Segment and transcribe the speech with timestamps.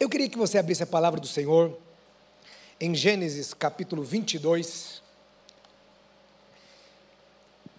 [0.00, 1.76] Eu queria que você abrisse a palavra do Senhor
[2.80, 5.02] em Gênesis capítulo 22.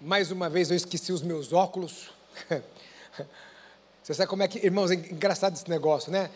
[0.02, 2.10] Mais uma vez eu esqueci os meus óculos.
[4.04, 6.30] Você sabe como é que, irmãos, é engraçado esse negócio, né?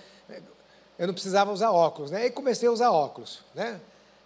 [0.97, 2.27] Eu não precisava usar óculos, né?
[2.27, 3.81] E comecei a usar óculos, né?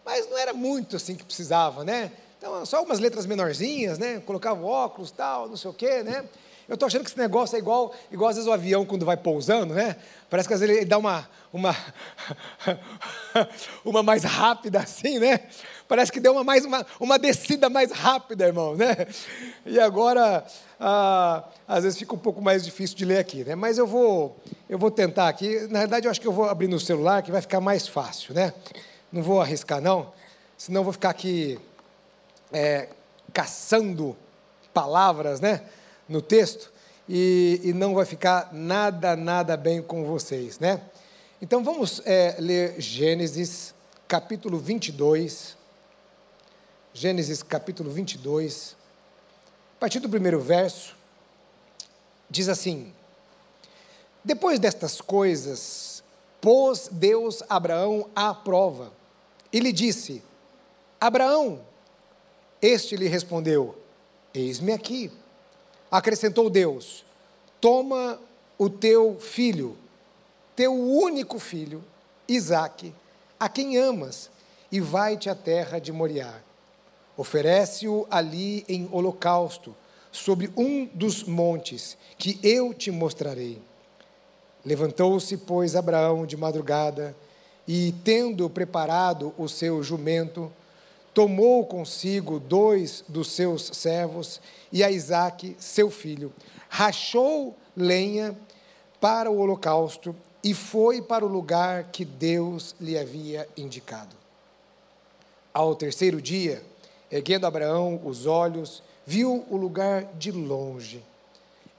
[0.06, 2.12] Mas não era muito assim que precisava, né?
[2.38, 4.20] Então, só algumas letras menorzinhas, né?
[4.20, 6.24] Colocava óculos, tal, não sei o quê, né?
[6.68, 9.16] Eu estou achando que esse negócio é igual, igual às vezes o avião quando vai
[9.16, 9.96] pousando, né?
[10.30, 11.76] Parece que às vezes ele dá uma, uma,
[13.86, 15.40] uma mais rápida assim, né?
[15.88, 19.08] Parece que deu uma, mais, uma, uma descida mais rápida, irmão, né?
[19.66, 20.46] E agora,
[20.78, 23.56] ah, às vezes fica um pouco mais difícil de ler aqui, né?
[23.56, 24.36] Mas eu vou,
[24.70, 25.68] eu vou tentar aqui.
[25.70, 28.34] Na verdade, eu acho que eu vou abrir no celular, que vai ficar mais fácil,
[28.34, 28.54] né?
[29.10, 30.12] Não vou arriscar, não.
[30.58, 31.58] Senão eu vou ficar aqui
[32.52, 32.90] é,
[33.32, 34.18] caçando
[34.74, 35.62] palavras, né?
[36.08, 36.72] No texto
[37.08, 40.82] e, e, não vai ficar nada, nada bem com vocês, né?
[41.42, 43.74] Então vamos é, ler Gênesis
[44.08, 45.56] capítulo 22.
[46.94, 48.76] Gênesis capítulo 22.
[49.78, 50.96] A partir do primeiro verso,
[52.30, 52.92] diz assim:
[54.24, 56.04] Depois destas coisas,
[56.42, 58.92] pôs Deus Abraão à prova
[59.54, 60.24] e lhe disse:
[61.00, 61.62] Abraão,
[62.62, 63.78] este lhe respondeu:
[64.34, 65.12] Eis-me aqui.
[65.92, 67.06] Acrescentou Deus:
[67.62, 68.20] Toma
[68.58, 69.78] o teu filho,
[70.56, 71.84] teu único filho,
[72.28, 72.94] Isaque,
[73.40, 74.30] a quem amas,
[74.72, 76.42] e vai-te à terra de Moriá.
[77.16, 79.76] Oferece-o ali em holocausto,
[80.12, 83.62] sobre um dos montes, que eu te mostrarei.
[84.66, 87.16] Levantou-se, pois, Abraão de madrugada,
[87.68, 90.52] e, tendo preparado o seu jumento,
[91.18, 94.40] tomou consigo dois dos seus servos
[94.72, 96.32] e a Isaque, seu filho,
[96.70, 98.38] rachou lenha
[99.02, 104.16] para o holocausto e foi para o lugar que Deus lhe havia indicado.
[105.52, 106.62] Ao terceiro dia,
[107.12, 111.04] erguendo Abraão os olhos, viu o lugar de longe.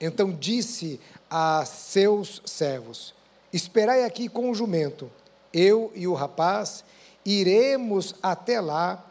[0.00, 1.00] Então disse
[1.30, 3.14] a seus servos:
[3.52, 5.08] Esperai aqui com o jumento,
[5.52, 6.82] eu e o rapaz
[7.24, 9.04] iremos até lá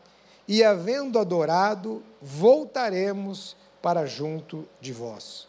[0.47, 5.47] e, havendo adorado, voltaremos para junto de vós.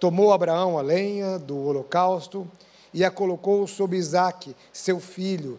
[0.00, 2.50] Tomou Abraão a lenha do holocausto
[2.94, 5.58] e a colocou sobre Isaque, seu filho,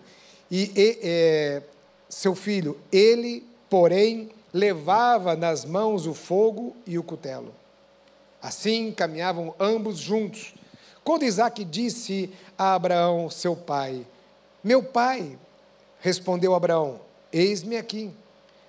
[0.49, 1.61] e, e é,
[2.09, 7.53] seu filho, ele, porém, levava nas mãos o fogo e o cutelo.
[8.41, 10.55] Assim caminhavam ambos juntos.
[11.03, 14.05] Quando Isaque disse a Abraão, seu pai,
[14.63, 15.37] Meu pai,
[15.99, 16.99] respondeu Abraão,
[17.31, 18.11] eis-me aqui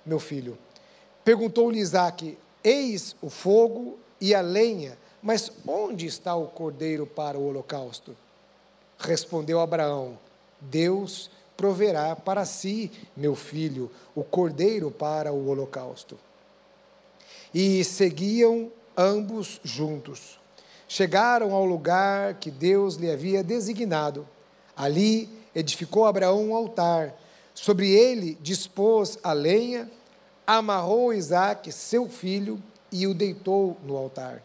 [0.09, 0.57] meu filho.
[1.23, 7.47] Perguntou-lhe Isaac: Eis o fogo e a lenha, mas onde está o cordeiro para o
[7.47, 8.17] holocausto?
[8.97, 10.17] Respondeu Abraão:
[10.59, 16.17] Deus proverá para si, meu filho, o cordeiro para o holocausto.
[17.53, 20.39] E seguiam ambos juntos.
[20.87, 24.27] Chegaram ao lugar que Deus lhe havia designado.
[24.75, 27.15] Ali edificou Abraão um altar.
[27.53, 29.89] Sobre ele dispôs a lenha
[30.57, 32.59] amarrou Isaac, seu filho,
[32.91, 34.41] e o deitou no altar.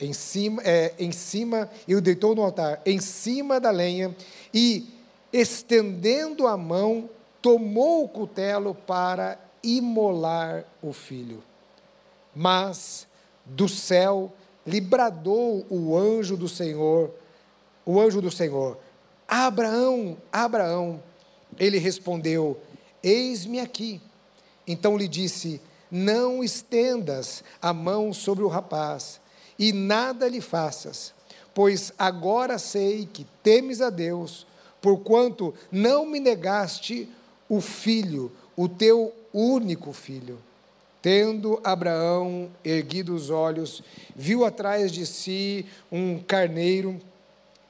[0.00, 4.16] Em cima, é, em cima, e o deitou no altar, em cima da lenha,
[4.54, 4.88] e,
[5.30, 7.10] estendendo a mão,
[7.42, 11.42] tomou o cutelo para imolar o filho.
[12.34, 13.06] Mas
[13.44, 14.32] do céu
[14.66, 17.10] lhe bradou o anjo do Senhor,
[17.84, 18.78] o anjo do Senhor,
[19.26, 21.02] Abraão, Abraão.
[21.58, 22.58] Ele respondeu:
[23.02, 24.00] Eis-me aqui.
[24.68, 29.18] Então lhe disse: Não estendas a mão sobre o rapaz,
[29.58, 31.14] e nada lhe faças,
[31.54, 34.46] pois agora sei que temes a Deus,
[34.80, 37.08] porquanto não me negaste
[37.48, 40.38] o filho, o teu único filho.
[41.00, 43.82] Tendo Abraão erguido os olhos,
[44.14, 47.00] viu atrás de si um carneiro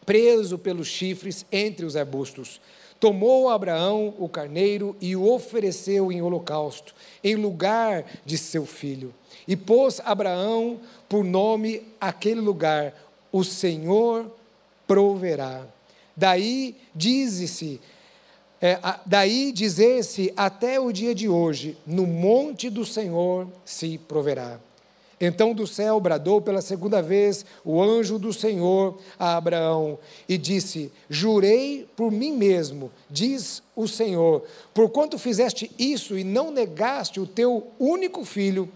[0.04, 2.60] preso pelos chifres entre os arbustos.
[3.00, 9.14] Tomou Abraão o carneiro e o ofereceu em holocausto, em lugar de seu filho.
[9.46, 12.92] E pôs Abraão por nome aquele lugar:
[13.30, 14.30] O Senhor
[14.86, 15.64] proverá.
[16.16, 17.80] Daí diz-se,
[18.60, 24.58] é, daí dizer-se até o dia de hoje: No monte do Senhor se proverá.
[25.20, 29.98] Então do céu bradou pela segunda vez o anjo do Senhor a Abraão
[30.28, 37.18] e disse: Jurei por mim mesmo, diz o Senhor, porquanto fizeste isso e não negaste
[37.18, 38.68] o teu único filho,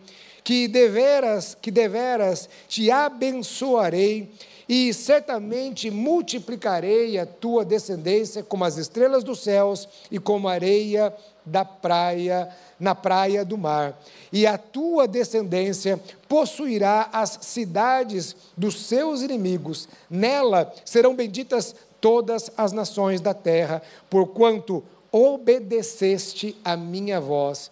[0.43, 4.29] que deveras, que deveras te abençoarei
[4.75, 11.15] e certamente multiplicarei a tua descendência como as estrelas dos céus e como a areia
[11.45, 12.49] da praia,
[12.81, 13.95] na praia do mar.
[14.33, 19.91] E a tua descendência possuirá as cidades dos seus inimigos.
[20.09, 24.83] Nela serão benditas todas as nações da terra, porquanto
[25.13, 27.71] obedeceste a minha voz.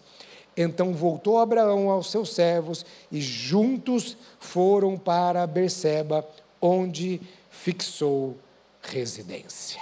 [0.55, 6.27] Então voltou Abraão aos seus servos e juntos foram para Berseba,
[6.61, 7.19] onde
[7.49, 8.37] fixou
[8.81, 9.81] residência.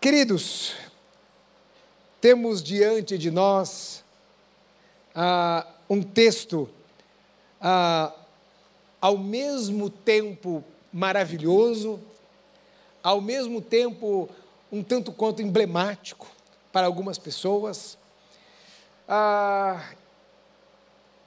[0.00, 0.74] Queridos,
[2.20, 4.04] temos diante de nós
[5.14, 6.68] ah, um texto
[7.60, 8.12] ah,
[9.00, 12.00] ao mesmo tempo maravilhoso,
[13.02, 14.28] ao mesmo tempo
[14.72, 16.26] um tanto quanto emblemático
[16.72, 17.96] para algumas pessoas.
[19.08, 19.90] Ah,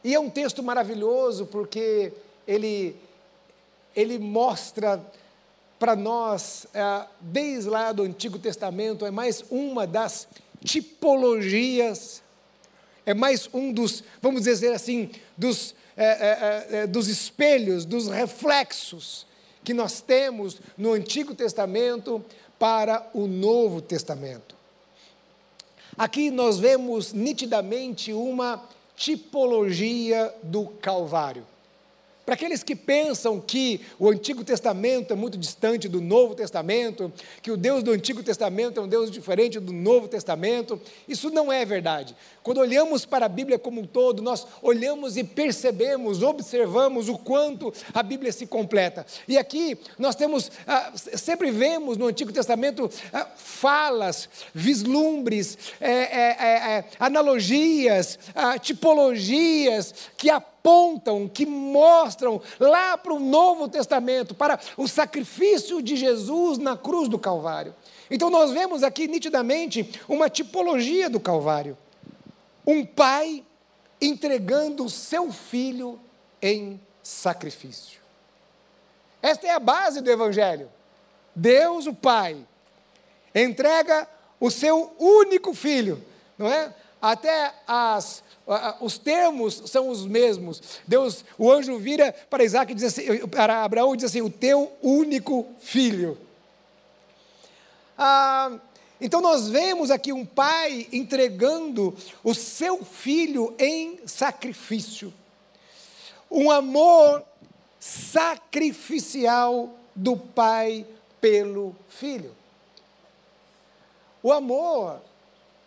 [0.04, 2.14] e é um texto maravilhoso porque
[2.48, 2.96] ele,
[3.96, 5.04] ele mostra
[5.78, 10.28] para nós, é, desde lá do Antigo Testamento, é mais uma das
[10.64, 12.24] tipologias,
[13.06, 19.28] é mais um dos, vamos dizer assim, dos, é, é, é, dos espelhos, dos reflexos
[19.64, 22.24] que nós temos no Antigo Testamento
[22.58, 24.56] para o Novo Testamento.
[25.98, 28.64] Aqui nós vemos nitidamente uma
[28.96, 31.46] tipologia do Calvário.
[32.28, 37.10] Para aqueles que pensam que o Antigo Testamento é muito distante do Novo Testamento,
[37.42, 40.78] que o Deus do Antigo Testamento é um Deus diferente do Novo Testamento,
[41.08, 42.14] isso não é verdade.
[42.48, 47.74] Quando olhamos para a Bíblia como um todo, nós olhamos e percebemos, observamos o quanto
[47.94, 49.06] a Bíblia se completa.
[49.28, 56.78] E aqui nós temos, ah, sempre vemos no Antigo Testamento ah, falas, vislumbres, é, é,
[56.78, 64.88] é, analogias, ah, tipologias que apontam, que mostram lá para o Novo Testamento, para o
[64.88, 67.76] sacrifício de Jesus na cruz do Calvário.
[68.10, 71.78] Então nós vemos aqui nitidamente uma tipologia do Calvário.
[72.68, 73.46] Um pai
[74.02, 76.00] entregando o seu filho
[76.42, 78.00] em sacrifício.
[79.22, 80.70] Esta é a base do Evangelho.
[81.34, 82.38] Deus, o Pai,
[83.34, 84.08] entrega
[84.40, 86.04] o seu único filho,
[86.38, 86.74] não é?
[87.02, 88.24] Até as
[88.80, 90.80] os termos são os mesmos.
[90.88, 94.72] Deus, o anjo vira para Isaac diz assim, para Abraão e diz assim: o teu
[94.82, 96.18] único filho.
[97.98, 98.58] Ah,
[99.00, 105.14] então nós vemos aqui um pai entregando o seu filho em sacrifício.
[106.30, 107.24] Um amor
[107.80, 110.86] sacrificial do pai
[111.22, 112.36] pelo filho.
[114.24, 115.00] O amor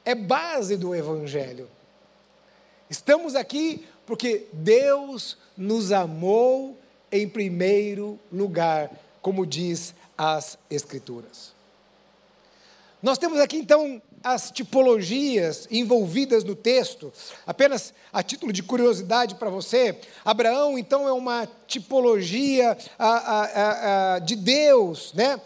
[0.05, 1.69] é base do evangelho.
[2.89, 6.77] Estamos aqui porque Deus nos amou
[7.13, 8.91] em primeiro lugar,
[9.23, 11.60] como diz as Escrituras.
[13.03, 17.11] Nós temos aqui então as tipologias envolvidas no texto,
[17.47, 24.19] apenas a título de curiosidade para você, Abraão então é uma tipologia a, a, a,
[24.19, 25.41] de Deus, né?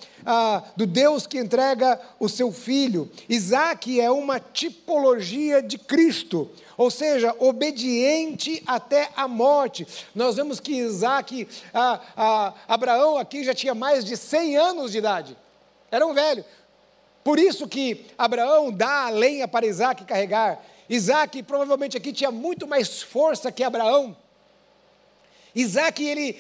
[0.76, 3.08] do Deus que entrega o seu filho.
[3.28, 9.86] Isaac é uma tipologia de Cristo, ou seja, obediente até a morte.
[10.12, 11.46] Nós vemos que Isaac,
[12.66, 15.36] Abraão aqui já tinha mais de 100 anos de idade,
[15.92, 16.44] era um velho.
[17.24, 20.62] Por isso que Abraão dá a lenha para Isaac carregar.
[20.88, 24.14] Isaac provavelmente aqui tinha muito mais força que Abraão.
[25.54, 26.36] Isaac, ele,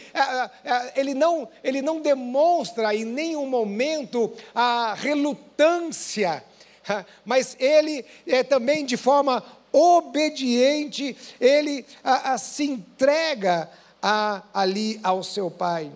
[0.94, 6.44] ele, não, ele não demonstra em nenhum momento a relutância,
[7.24, 9.42] mas ele é também de forma
[9.72, 13.70] obediente, ele a, a, se entrega
[14.02, 15.90] a, ali ao seu pai.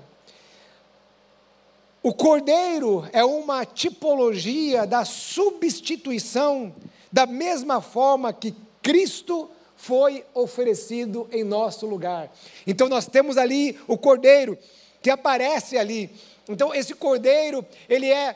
[2.08, 6.74] O cordeiro é uma tipologia da substituição,
[7.12, 12.32] da mesma forma que Cristo foi oferecido em nosso lugar.
[12.66, 14.56] Então nós temos ali o cordeiro
[15.02, 16.10] que aparece ali.
[16.48, 18.34] Então esse cordeiro, ele é,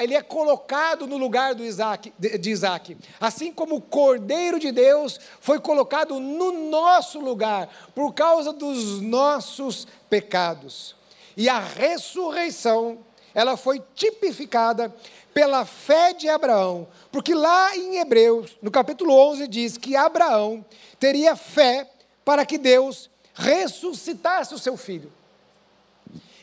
[0.00, 2.96] ele é colocado no lugar do Isaac, de Isaac.
[3.20, 9.86] Assim como o cordeiro de Deus foi colocado no nosso lugar, por causa dos nossos
[10.10, 10.96] pecados.
[11.36, 12.98] E a ressurreição
[13.34, 14.94] ela foi tipificada
[15.32, 20.64] pela fé de Abraão, porque lá em Hebreus, no capítulo 11, diz que Abraão
[21.00, 21.88] teria fé
[22.24, 25.12] para que Deus ressuscitasse o seu filho.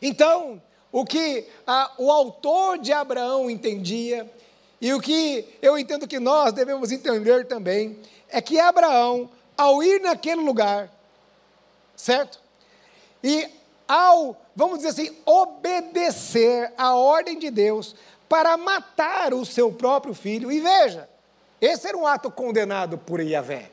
[0.01, 4.29] Então, o que a, o autor de Abraão entendia,
[4.81, 10.01] e o que eu entendo que nós devemos entender também, é que Abraão, ao ir
[10.01, 10.91] naquele lugar,
[11.96, 12.39] certo?
[13.24, 13.50] E
[13.89, 17.96] ao, vamos dizer assim, obedecer a ordem de Deus
[18.29, 20.51] para matar o seu próprio filho.
[20.51, 21.10] E veja,
[21.60, 23.72] esse era um ato condenado por Yahvé.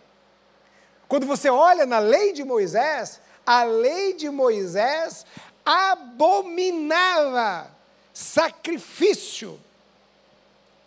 [1.07, 5.27] Quando você olha na lei de Moisés, a lei de Moisés
[5.65, 7.71] abominava
[8.15, 9.61] sacrifício.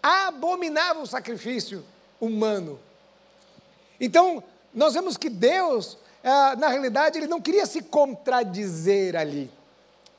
[0.01, 1.85] Abominava o sacrifício
[2.19, 2.79] humano.
[3.99, 4.43] Então,
[4.73, 9.49] nós vemos que Deus, ah, na realidade, ele não queria se contradizer ali.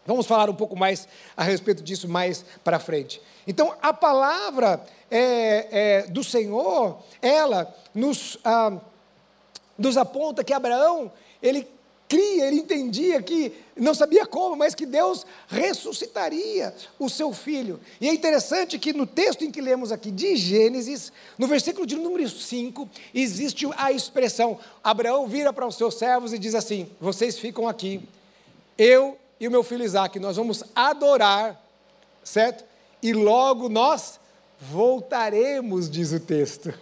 [0.07, 3.21] Vamos falar um pouco mais a respeito disso mais para frente.
[3.47, 8.73] Então, a palavra é, é, do Senhor, ela nos, ah,
[9.76, 11.66] nos aponta que Abraão, ele
[12.11, 17.79] cria, ele entendia que, não sabia como, mas que Deus ressuscitaria o seu filho.
[18.00, 21.95] E é interessante que no texto em que lemos aqui de Gênesis, no versículo de
[21.95, 27.38] número 5, existe a expressão: Abraão vira para os seus servos e diz assim: Vocês
[27.38, 28.02] ficam aqui,
[28.76, 31.64] eu e o meu filho Isaac, nós vamos adorar,
[32.25, 32.64] certo?
[33.00, 34.19] E logo nós
[34.61, 36.75] voltaremos, diz o texto.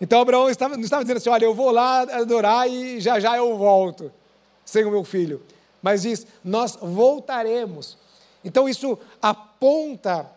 [0.00, 3.36] Então Abraão estava, não estava dizendo assim: olha, eu vou lá adorar e já já
[3.36, 4.12] eu volto,
[4.64, 5.42] sem o meu filho.
[5.82, 7.96] Mas diz: nós voltaremos.
[8.44, 10.30] Então isso aponta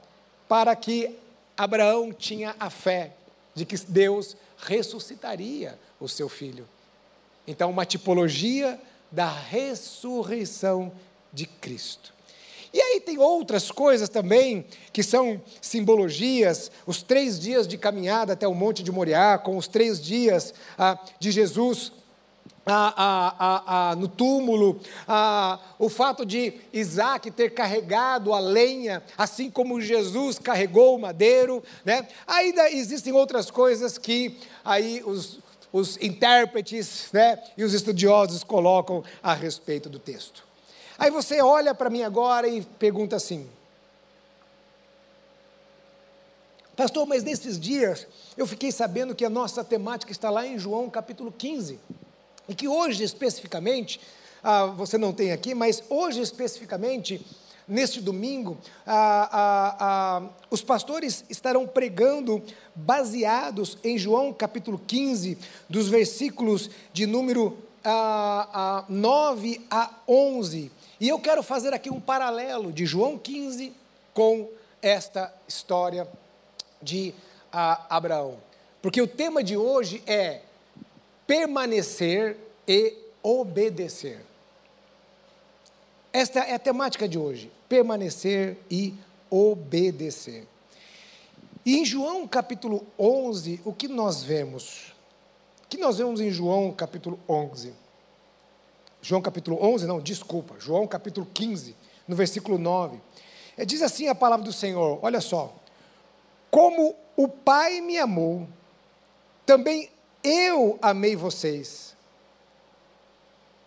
[0.47, 1.15] para que
[1.57, 3.13] Abraão tinha a fé
[3.53, 6.67] de que Deus ressuscitaria o seu filho.
[7.45, 8.79] Então, uma tipologia
[9.11, 10.91] da ressurreição
[11.33, 12.13] de Cristo.
[12.73, 18.47] E aí tem outras coisas também que são simbologias, os três dias de caminhada até
[18.47, 21.91] o Monte de Moriá, com os três dias ah, de Jesus
[22.71, 24.79] ah, ah, no túmulo,
[25.79, 32.07] o fato de Isaac ter carregado a lenha, assim como Jesus carregou o madeiro, né?
[32.27, 35.39] Ainda existem outras coisas que aí os,
[35.73, 40.49] os intérpretes né, e os estudiosos colocam a respeito do texto.
[41.00, 43.50] Aí você olha para mim agora e pergunta assim:
[46.75, 50.89] Pastor, mas nesses dias eu fiquei sabendo que a nossa temática está lá em João
[50.89, 51.79] capítulo 15.
[52.50, 54.01] E que hoje especificamente,
[54.44, 57.25] ah, você não tem aqui, mas hoje especificamente,
[57.65, 62.44] neste domingo, ah, ah, ah os pastores estarão pregando
[62.75, 65.38] baseados em João capítulo 15,
[65.70, 67.58] dos versículos de número
[68.89, 70.78] 9 a 11.
[71.00, 73.74] E eu quero fazer aqui um paralelo de João 15
[74.13, 74.50] com
[74.82, 76.08] esta história
[76.82, 77.13] de
[77.53, 78.38] uh, Abraão.
[78.82, 80.41] Porque o tema de hoje é
[81.25, 82.38] permanecer
[82.68, 84.25] e obedecer.
[86.12, 88.94] Esta é a temática de hoje: permanecer e
[89.29, 90.48] obedecer.
[91.65, 94.94] E em João capítulo 11, o que nós vemos?
[95.63, 97.74] O que nós vemos em João capítulo 11?
[99.01, 101.75] João capítulo 11, não, desculpa, João capítulo 15,
[102.08, 103.00] no versículo 9.
[103.56, 105.53] É, diz assim a palavra do Senhor: olha só.
[106.50, 108.48] Como o Pai me amou,
[109.46, 109.89] também
[110.24, 111.96] eu amei vocês.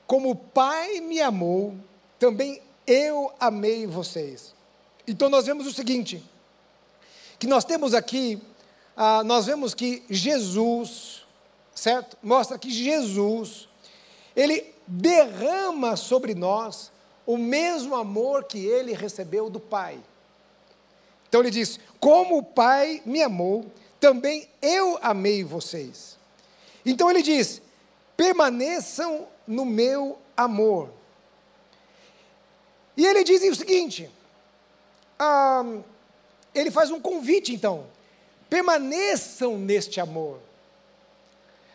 [0.07, 1.75] Como o Pai me amou,
[2.19, 4.55] também eu amei vocês.
[5.07, 6.23] Então nós vemos o seguinte:
[7.39, 8.41] que nós temos aqui,
[8.97, 11.23] ah, nós vemos que Jesus,
[11.75, 12.17] certo?
[12.23, 13.69] Mostra que Jesus,
[14.35, 16.91] ele derrama sobre nós
[17.27, 19.99] o mesmo amor que ele recebeu do Pai.
[21.29, 23.67] Então ele diz: Como o Pai me amou,
[24.01, 26.19] também eu amei vocês.
[26.85, 27.63] Então ele diz:
[28.17, 30.91] permaneçam no meu amor.
[32.97, 34.11] E ele diz o seguinte:
[35.19, 35.65] ah,
[36.55, 37.87] ele faz um convite, então,
[38.51, 40.41] permaneçam neste amor.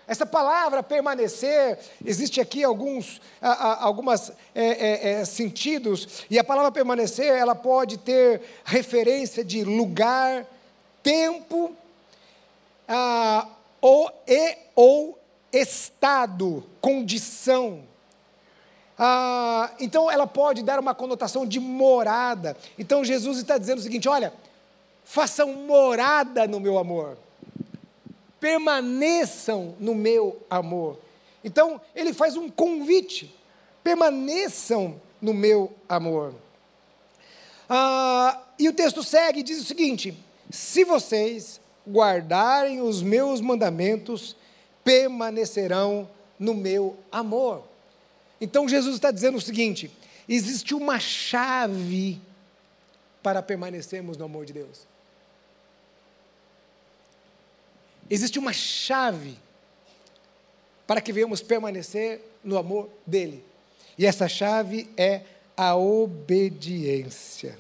[0.08, 7.28] Essa palavra permanecer, existe aqui alguns algumas, é, é, é, sentidos, e a palavra permanecer,
[7.28, 10.46] ela pode ter referência de lugar,
[11.04, 11.76] tempo,
[12.88, 13.50] ah,
[13.82, 15.20] ou, e ou
[15.52, 17.84] estado, condição.
[18.98, 22.56] Ah, então ela pode dar uma conotação de morada.
[22.80, 24.34] Então Jesus está dizendo o seguinte: olha,
[25.04, 27.18] façam morada no meu amor
[28.40, 31.00] permaneçam no meu amor.
[31.44, 33.34] Então, ele faz um convite:
[33.84, 36.34] permaneçam no meu amor.
[37.70, 40.18] Ah, e o texto segue diz o seguinte:
[40.50, 44.36] se vocês guardarem os meus mandamentos,
[44.84, 47.64] permanecerão no meu amor.
[48.40, 49.92] Então Jesus está dizendo o seguinte:
[50.30, 52.22] existe uma chave
[53.22, 54.87] para permanecermos no amor de Deus.
[58.10, 59.38] Existe uma chave
[60.86, 63.44] para que venhamos permanecer no amor dele.
[63.98, 65.22] E essa chave é
[65.56, 67.58] a obediência.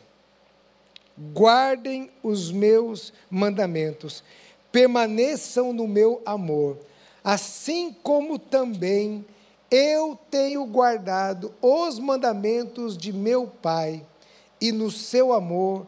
[1.34, 4.24] Guardem os meus mandamentos,
[4.72, 6.77] permaneçam no meu amor,
[7.24, 9.25] assim como também
[9.70, 14.06] eu tenho guardado os mandamentos de meu Pai,
[14.62, 15.88] e no seu amor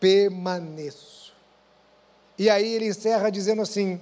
[0.00, 1.33] permaneço.
[2.38, 4.00] E aí ele encerra dizendo assim: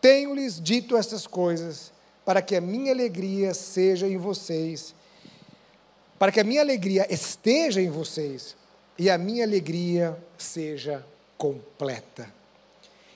[0.00, 1.92] Tenho-lhes dito essas coisas,
[2.24, 4.94] para que a minha alegria seja em vocês,
[6.18, 8.56] para que a minha alegria esteja em vocês
[8.98, 11.04] e a minha alegria seja
[11.36, 12.32] completa.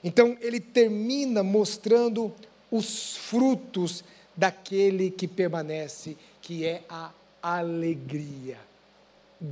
[0.03, 2.35] Então, ele termina mostrando
[2.71, 4.05] os frutos
[4.37, 7.13] daquele que permanece, que é a
[7.43, 8.59] alegria,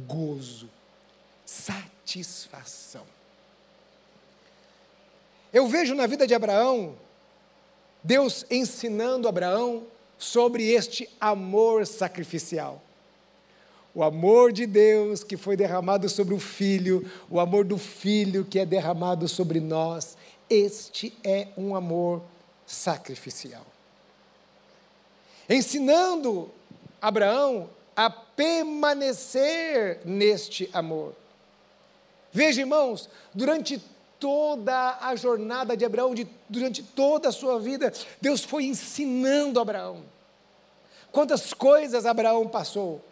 [0.07, 0.69] gozo,
[1.47, 3.14] satisfação.
[5.55, 6.97] Eu vejo na vida de Abraão,
[8.03, 9.85] Deus ensinando Abraão
[10.19, 12.83] sobre este amor sacrificial
[13.95, 18.59] o amor de Deus que foi derramado sobre o Filho, o amor do Filho que
[18.59, 20.17] é derramado sobre nós,
[20.51, 22.21] este é um amor
[22.67, 23.65] sacrificial.
[25.49, 26.51] Ensinando
[27.01, 31.15] Abraão a permanecer neste amor.
[32.33, 33.81] Veja, irmãos, durante
[34.25, 40.03] toda a jornada de Abraão, de, durante toda a sua vida, Deus foi ensinando Abraão.
[41.13, 43.05] Quantas coisas Abraão passou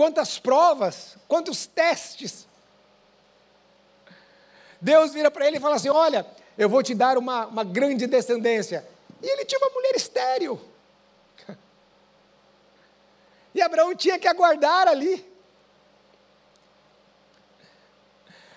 [0.00, 2.48] quantas provas, quantos testes.
[4.80, 6.26] Deus vira para ele e fala assim: Olha,
[6.56, 8.86] eu vou te dar uma, uma grande descendência.
[9.22, 10.60] E ele tinha uma mulher estéril.
[13.52, 15.26] E Abraão tinha que aguardar ali.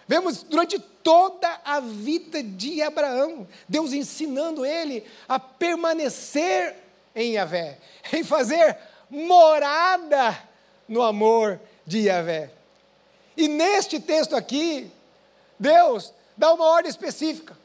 [0.07, 6.75] Vemos durante toda a vida de Abraão, Deus ensinando ele a permanecer
[7.15, 7.77] em Yahvé,
[8.13, 8.77] em fazer
[9.09, 10.37] morada
[10.87, 12.49] no amor de Yahvé.
[13.35, 14.89] E neste texto aqui,
[15.59, 17.57] Deus dá uma ordem específica.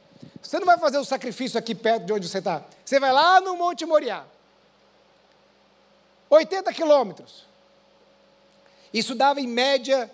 [0.42, 2.62] Você não vai fazer o sacrifício aqui perto de onde você está.
[2.84, 4.24] Você vai lá no Monte Moriá.
[6.30, 7.46] 80 quilômetros.
[8.92, 10.10] Isso dava em média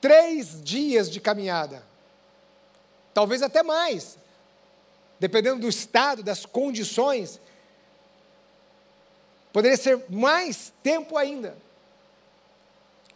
[0.00, 1.89] três dias de caminhada.
[3.12, 4.18] Talvez até mais.
[5.18, 7.40] Dependendo do estado, das condições.
[9.52, 11.56] Poderia ser mais tempo ainda.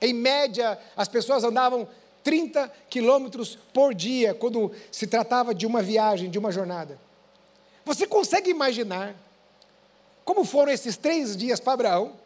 [0.00, 1.88] Em média, as pessoas andavam
[2.22, 6.98] 30 quilômetros por dia quando se tratava de uma viagem, de uma jornada.
[7.85, 9.14] Você consegue imaginar
[10.24, 12.16] como foram esses três dias para Abraão?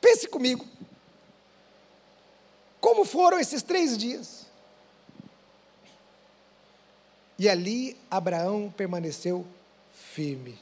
[0.00, 0.66] Pense comigo.
[2.84, 4.44] Como foram esses três dias?
[7.38, 9.46] E ali Abraão permaneceu
[10.12, 10.58] firme.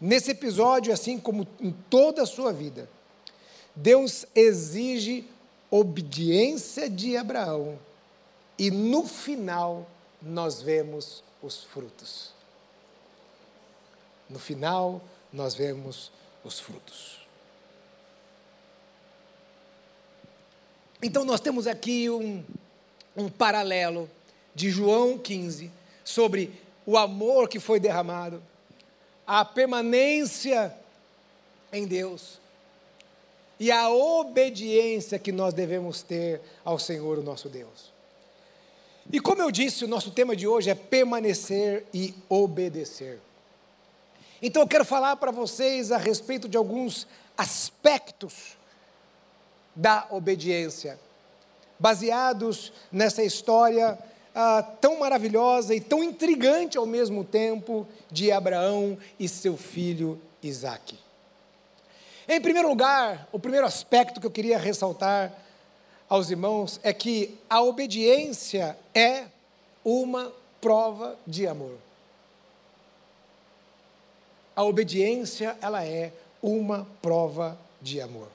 [0.00, 2.88] Nesse episódio, assim como em toda a sua vida,
[3.76, 5.28] Deus exige
[5.70, 7.78] obediência de Abraão
[8.58, 9.86] e no final
[10.22, 12.32] nós vemos os frutos.
[14.26, 16.10] No final nós vemos
[16.42, 17.21] os frutos.
[21.02, 22.44] Então nós temos aqui um,
[23.16, 24.08] um paralelo
[24.54, 25.68] de João 15
[26.04, 26.52] sobre
[26.86, 28.40] o amor que foi derramado
[29.26, 30.72] a permanência
[31.72, 32.40] em Deus
[33.58, 37.92] e a obediência que nós devemos ter ao Senhor, o nosso Deus.
[39.12, 43.20] E como eu disse, o nosso tema de hoje é permanecer e obedecer.
[44.40, 48.56] Então eu quero falar para vocês a respeito de alguns aspectos
[49.74, 50.98] da obediência,
[51.78, 53.98] baseados nessa história
[54.34, 60.98] ah, tão maravilhosa e tão intrigante ao mesmo tempo de Abraão e seu filho Isaque.
[62.28, 65.32] Em primeiro lugar, o primeiro aspecto que eu queria ressaltar
[66.08, 69.24] aos irmãos é que a obediência é
[69.84, 71.76] uma prova de amor.
[74.54, 78.28] A obediência, ela é uma prova de amor.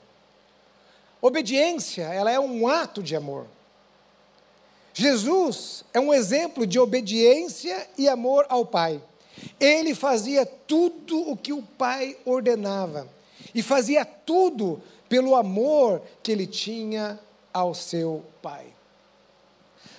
[1.20, 3.46] Obediência, ela é um ato de amor.
[4.94, 9.00] Jesus é um exemplo de obediência e amor ao Pai.
[9.60, 13.08] Ele fazia tudo o que o Pai ordenava
[13.54, 17.18] e fazia tudo pelo amor que ele tinha
[17.52, 18.66] ao seu Pai.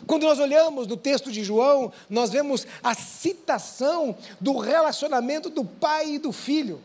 [0.07, 6.15] Quando nós olhamos no texto de João, nós vemos a citação do relacionamento do pai
[6.15, 6.81] e do filho.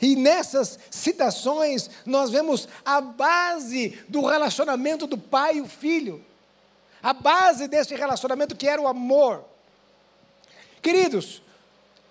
[0.00, 6.24] E nessas citações, nós vemos a base do relacionamento do pai e o filho
[7.02, 9.44] a base desse relacionamento que era o amor.
[10.82, 11.42] Queridos,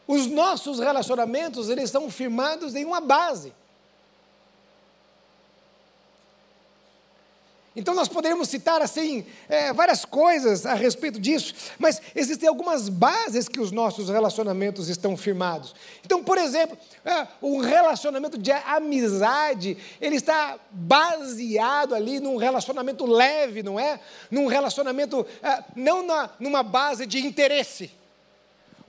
[0.07, 3.53] os nossos relacionamentos, eles são firmados em uma base.
[7.75, 13.47] Então nós poderíamos citar assim é, várias coisas a respeito disso, mas existem algumas bases
[13.47, 15.75] que os nossos relacionamentos estão firmados.
[16.03, 23.61] Então, por exemplo, é, um relacionamento de amizade, ele está baseado ali num relacionamento leve,
[23.61, 23.99] não é?
[24.31, 27.98] Num relacionamento, é, não na, numa base de interesse.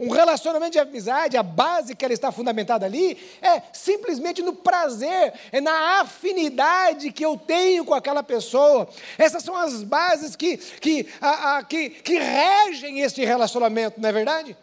[0.01, 5.35] Um relacionamento de amizade, a base que ela está fundamentada ali, é simplesmente no prazer,
[5.53, 8.89] é na afinidade que eu tenho com aquela pessoa.
[9.19, 14.13] Essas são as bases que, que, a, a, que, que regem este relacionamento, não é
[14.13, 14.57] verdade?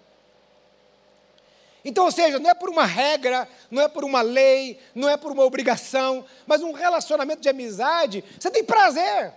[1.86, 5.17] Então, ou seja, não é por uma regra, não é por uma lei, não é
[5.17, 9.34] por uma obrigação, mas um relacionamento de amizade, você tem prazer.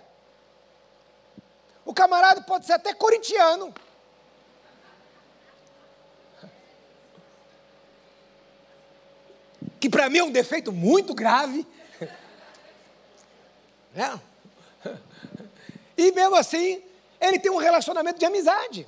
[1.85, 3.71] O camarada pode ser até corintiano.
[9.81, 11.67] Que para mim é um defeito muito grave.
[13.93, 14.21] Né?
[15.97, 16.81] E mesmo assim,
[17.19, 18.87] ele tem um relacionamento de amizade.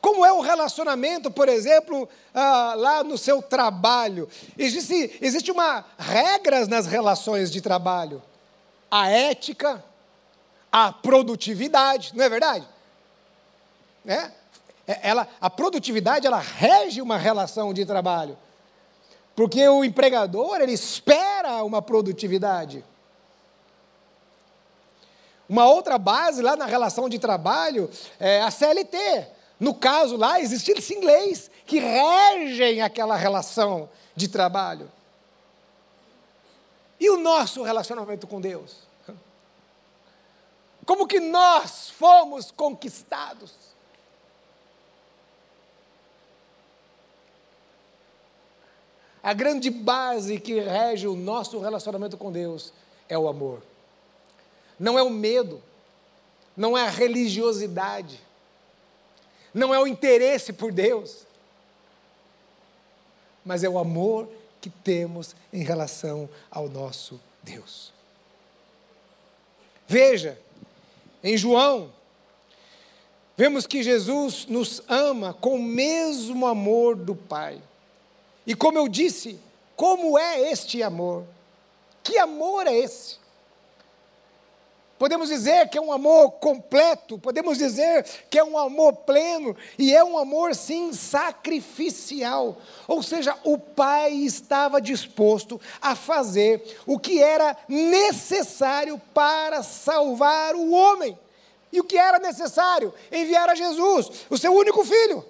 [0.00, 4.28] Como é um relacionamento, por exemplo, ah, lá no seu trabalho?
[4.56, 8.22] Existe, existe uma regras nas relações de trabalho.
[8.88, 9.84] A ética,
[10.70, 12.68] a produtividade, não é verdade?
[14.04, 14.32] Né?
[14.86, 18.36] É, ela, a produtividade ela rege uma relação de trabalho.
[19.34, 22.84] Porque o empregador, ele espera uma produtividade.
[25.48, 29.26] Uma outra base lá na relação de trabalho é a CLT.
[29.58, 34.90] No caso lá, existem sim leis que regem aquela relação de trabalho.
[36.98, 38.78] E o nosso relacionamento com Deus?
[40.84, 43.71] Como que nós fomos conquistados?
[49.22, 52.72] A grande base que rege o nosso relacionamento com Deus
[53.08, 53.62] é o amor.
[54.78, 55.62] Não é o medo,
[56.56, 58.20] não é a religiosidade,
[59.54, 61.24] não é o interesse por Deus,
[63.44, 64.28] mas é o amor
[64.60, 67.92] que temos em relação ao nosso Deus.
[69.86, 70.38] Veja,
[71.22, 71.92] em João,
[73.36, 77.60] vemos que Jesus nos ama com o mesmo amor do Pai.
[78.46, 79.38] E como eu disse,
[79.76, 81.24] como é este amor?
[82.02, 83.22] Que amor é esse?
[85.02, 89.92] Podemos dizer que é um amor completo, podemos dizer que é um amor pleno, e
[89.92, 92.56] é um amor, sim, sacrificial.
[92.86, 100.70] Ou seja, o Pai estava disposto a fazer o que era necessário para salvar o
[100.70, 101.18] homem.
[101.72, 102.94] E o que era necessário?
[103.10, 105.24] Enviar a Jesus, o seu único filho.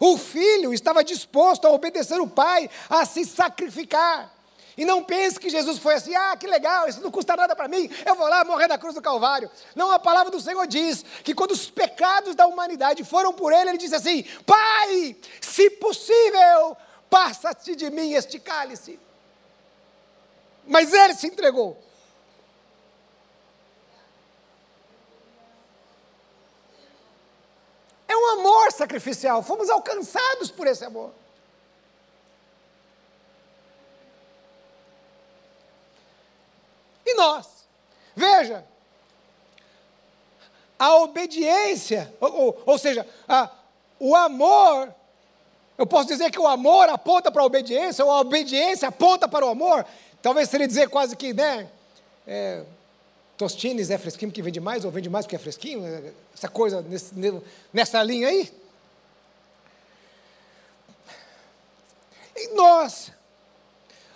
[0.00, 4.32] O filho estava disposto a obedecer o pai, a se sacrificar.
[4.76, 7.68] E não pense que Jesus foi assim, ah, que legal, isso não custa nada para
[7.68, 9.48] mim, eu vou lá morrer na cruz do Calvário.
[9.74, 13.70] Não, a palavra do Senhor diz que quando os pecados da humanidade foram por ele,
[13.70, 16.76] ele disse assim: Pai, se possível,
[17.08, 18.98] passa-te de mim este cálice.
[20.66, 21.80] Mas ele se entregou.
[28.14, 29.42] É um amor sacrificial.
[29.42, 31.10] Fomos alcançados por esse amor.
[37.04, 37.66] E nós?
[38.14, 38.64] Veja,
[40.78, 43.50] a obediência, ou, ou, ou seja, a,
[43.98, 44.94] o amor,
[45.76, 49.44] eu posso dizer que o amor aponta para a obediência, ou a obediência aponta para
[49.44, 49.84] o amor.
[50.22, 51.68] Talvez seria dizer quase que, né?
[52.24, 52.62] É,
[53.36, 56.80] Tostines é fresquinho porque vende mais, ou vende mais porque é fresquinho, é, essa coisa
[56.82, 57.12] nesse,
[57.72, 58.52] nessa linha aí.
[62.36, 63.12] E nós,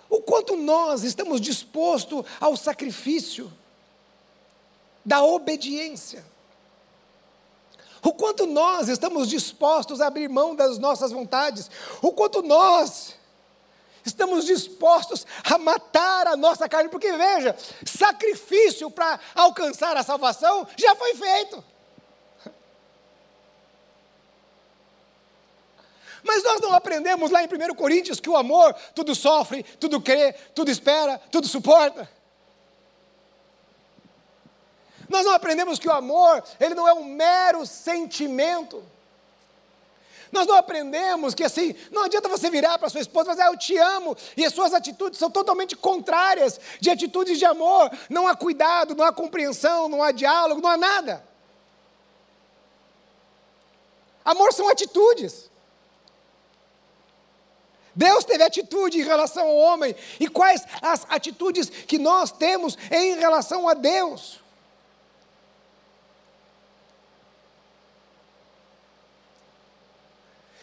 [0.08, 3.52] o quanto nós estamos dispostos ao sacrifício
[5.04, 6.24] da obediência.
[8.02, 11.68] O quanto nós estamos dispostos a abrir mão das nossas vontades.
[12.00, 13.17] O quanto nós
[14.04, 20.94] estamos dispostos a matar a nossa carne, porque veja, sacrifício para alcançar a salvação já
[20.96, 21.64] foi feito.
[26.22, 30.32] Mas nós não aprendemos lá em 1 Coríntios que o amor tudo sofre, tudo crê,
[30.54, 32.08] tudo espera, tudo suporta.
[35.08, 38.84] Nós não aprendemos que o amor, ele não é um mero sentimento.
[40.32, 43.50] Nós não aprendemos que assim, não adianta você virar para sua esposa e dizer, ah,
[43.50, 47.90] eu te amo, e as suas atitudes são totalmente contrárias de atitudes de amor.
[48.08, 51.24] Não há cuidado, não há compreensão, não há diálogo, não há nada.
[54.24, 55.48] Amor são atitudes.
[57.94, 59.96] Deus teve atitude em relação ao homem.
[60.20, 64.40] E quais as atitudes que nós temos em relação a Deus?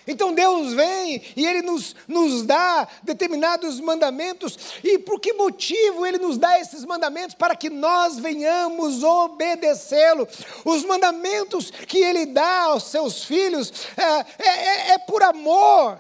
[0.08, 4.58] Então Deus vem e Ele nos, nos dá determinados mandamentos.
[4.84, 7.36] E por que motivo Ele nos dá esses mandamentos?
[7.36, 10.28] Para que nós venhamos obedecê-lo.
[10.64, 16.00] Os mandamentos que Ele dá aos seus filhos é, é, é por amor.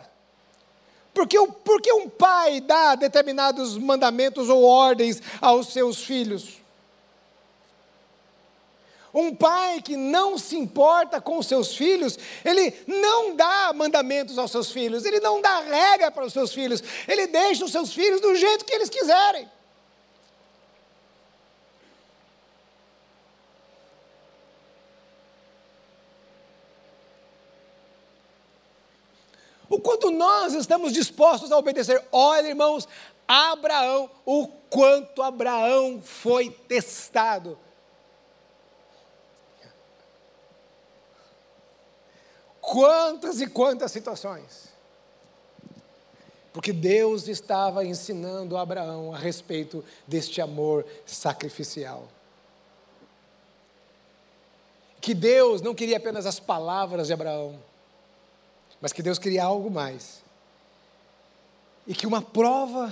[1.13, 6.64] Porque, porque um pai dá determinados mandamentos ou ordens aos seus filhos?
[9.15, 14.51] Um pai que não se importa com os seus filhos, ele não dá mandamentos aos
[14.51, 18.19] seus filhos, ele não dá regra para os seus filhos, ele deixa os seus filhos
[18.19, 19.49] do jeito que eles quiserem.
[29.69, 32.03] O quanto nós estamos dispostos a obedecer.
[32.11, 32.85] Olha, irmãos,
[33.25, 37.57] Abraão, o quanto Abraão foi testado.
[42.65, 44.69] Quantas e quantas situações.
[46.51, 52.07] Porque Deus estava ensinando a Abraão a respeito deste amor sacrificial.
[54.99, 57.59] Que Deus não queria apenas as palavras de Abraão,
[58.81, 60.23] mas que Deus queria algo mais.
[61.85, 62.91] E que uma prova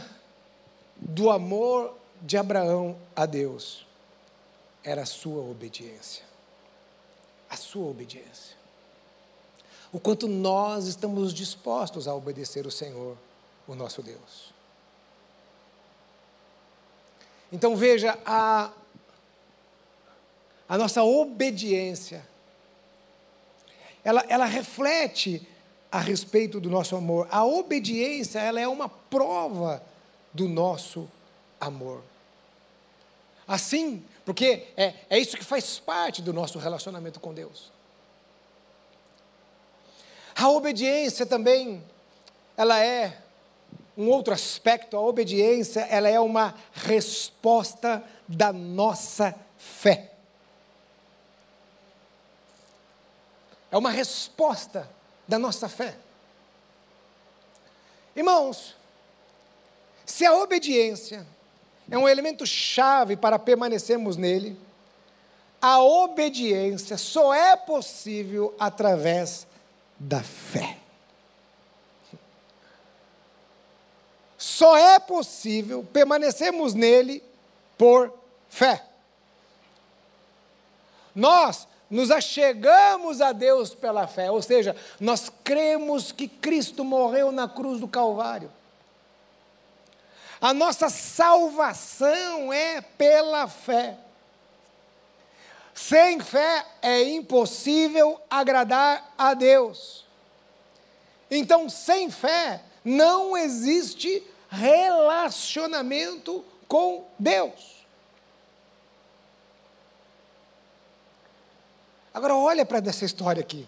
[0.95, 3.87] do amor de Abraão a Deus
[4.83, 6.23] era a sua obediência.
[7.49, 8.62] A sua obediência
[9.93, 13.15] o quanto nós estamos dispostos a obedecer o Senhor,
[13.67, 14.51] o nosso Deus.
[17.51, 18.71] Então veja, a,
[20.67, 22.27] a nossa obediência,
[24.03, 25.47] ela, ela reflete
[25.91, 27.27] a respeito do nosso amor.
[27.29, 29.83] A obediência, ela é uma prova
[30.33, 31.07] do nosso
[31.61, 32.01] amor.
[33.47, 37.71] Assim, porque é, é isso que faz parte do nosso relacionamento com Deus.
[40.35, 41.83] A obediência também,
[42.57, 43.17] ela é
[43.97, 50.11] um outro aspecto, a obediência, ela é uma resposta da nossa fé.
[53.71, 54.89] É uma resposta
[55.27, 55.95] da nossa fé.
[58.15, 58.75] Irmãos,
[60.05, 61.25] se a obediência
[61.89, 64.57] é um elemento chave para permanecermos nele,
[65.61, 69.47] a obediência só é possível através
[69.99, 70.77] da fé.
[74.37, 77.23] Só é possível permanecermos nele
[77.77, 78.13] por
[78.49, 78.83] fé.
[81.15, 87.47] Nós nos achegamos a Deus pela fé, ou seja, nós cremos que Cristo morreu na
[87.47, 88.51] cruz do Calvário.
[90.41, 93.97] A nossa salvação é pela fé.
[95.73, 100.05] Sem fé é impossível agradar a Deus.
[101.29, 107.73] Então, sem fé, não existe relacionamento com Deus.
[112.13, 113.67] Agora, olha para essa história aqui.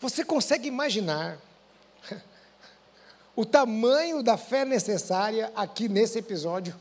[0.00, 1.38] Você consegue imaginar
[3.34, 6.78] o tamanho da fé necessária aqui nesse episódio?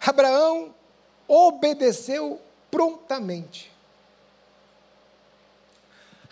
[0.00, 0.74] Abraão
[1.28, 3.70] obedeceu prontamente.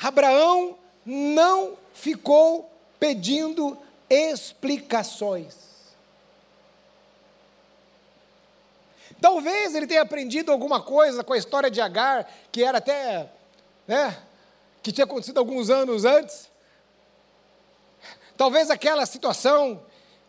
[0.01, 3.77] Abraão não ficou pedindo
[4.09, 5.69] explicações.
[9.21, 13.29] Talvez ele tenha aprendido alguma coisa com a história de Agar, que era até,
[13.87, 14.17] né,
[14.83, 16.49] que tinha acontecido alguns anos antes.
[18.37, 19.83] Talvez aquela situação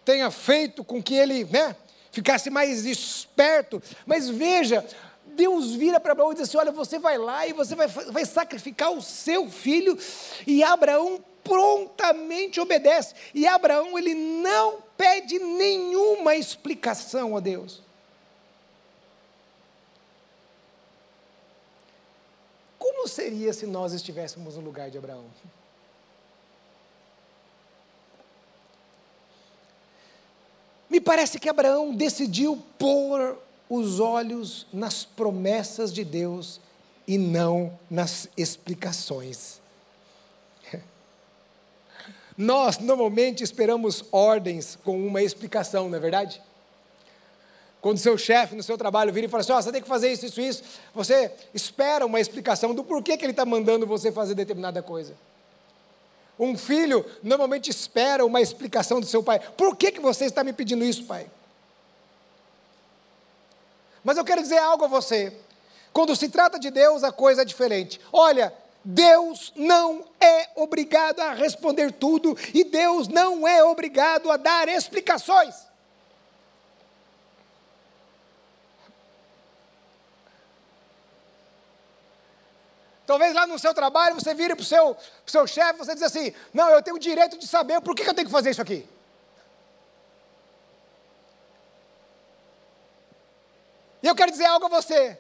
[0.04, 1.75] tenha feito com que ele, né,
[2.12, 3.82] ficasse mais esperto.
[4.06, 4.86] Mas veja,
[5.26, 8.26] Deus vira para Abraão e diz assim: Olha, você vai lá e você vai, vai
[8.26, 9.98] sacrificar o seu filho.
[10.45, 13.15] E Abraão prontamente obedece.
[13.34, 17.82] E Abraão, ele não pede nenhuma explicação a Deus.
[22.78, 25.26] Como seria se nós estivéssemos no lugar de Abraão?
[30.89, 33.38] Me parece que Abraão decidiu pôr
[33.69, 36.60] os olhos nas promessas de Deus
[37.08, 39.62] e não nas explicações.
[42.36, 46.41] Nós normalmente esperamos ordens com uma explicação, não é verdade?
[47.82, 50.12] Quando seu chefe no seu trabalho vira e fala assim: oh, você tem que fazer
[50.12, 54.34] isso, isso, isso, você espera uma explicação do porquê que ele está mandando você fazer
[54.36, 55.13] determinada coisa.
[56.39, 59.39] Um filho normalmente espera uma explicação do seu pai.
[59.39, 61.30] Por que, que você está me pedindo isso, pai?
[64.02, 65.34] Mas eu quero dizer algo a você.
[65.91, 67.99] Quando se trata de Deus, a coisa é diferente.
[68.13, 68.54] Olha,
[68.86, 75.68] Deus não é obrigado a responder tudo e Deus não é obrigado a dar explicações.
[83.10, 84.95] Talvez lá no seu trabalho você vire para o seu,
[85.26, 88.10] seu chefe você diz assim: Não, eu tenho o direito de saber por que, que
[88.12, 88.88] eu tenho que fazer isso aqui.
[94.04, 95.17] E eu quero dizer algo a você,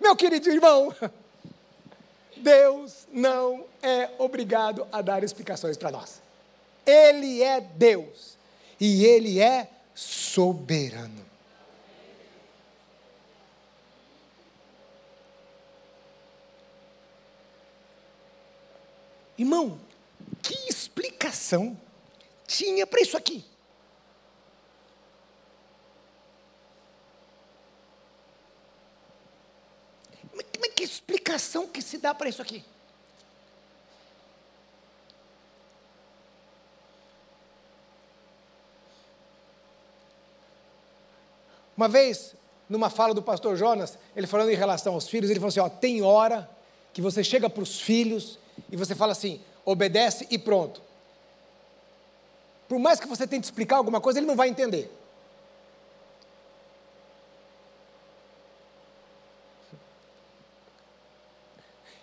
[0.00, 0.96] meu querido irmão.
[2.38, 6.22] Deus não é obrigado a dar explicações para nós.
[6.86, 8.38] Ele é Deus
[8.80, 11.26] e Ele é soberano.
[19.38, 19.78] Irmão,
[20.42, 21.78] que explicação
[22.46, 23.44] tinha para isso aqui?
[30.76, 32.62] que explicação que se dá para isso aqui?
[41.74, 42.34] Uma vez,
[42.68, 45.68] numa fala do pastor Jonas, ele falando em relação aos filhos, ele falou assim: ó,
[45.68, 46.48] tem hora
[46.92, 48.38] que você chega para os filhos
[48.70, 50.80] e você fala assim, obedece e pronto.
[52.68, 54.92] Por mais que você tente explicar alguma coisa, ele não vai entender.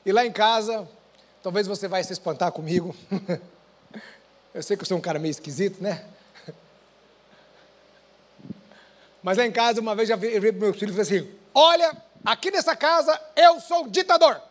[0.05, 0.87] E lá em casa,
[1.41, 2.95] talvez você vai se espantar comigo.
[4.53, 6.05] eu sei que eu sou um cara meio esquisito, né?
[9.21, 11.95] Mas lá em casa, uma vez já vi, para meus filhos e falei assim: Olha,
[12.25, 14.41] aqui nessa casa eu sou um ditador.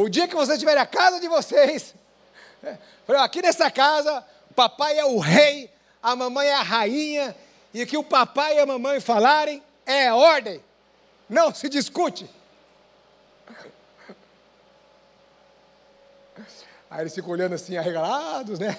[0.00, 1.94] O dia que vocês tiverem a casa de vocês,
[3.18, 5.70] aqui nessa casa, papai é o rei,
[6.02, 7.36] a mamãe é a rainha,
[7.74, 10.64] e que o papai e a mamãe falarem é ordem.
[11.28, 12.28] Não se discute.
[16.90, 18.76] Aí eles ficam olhando assim, arregalados, né?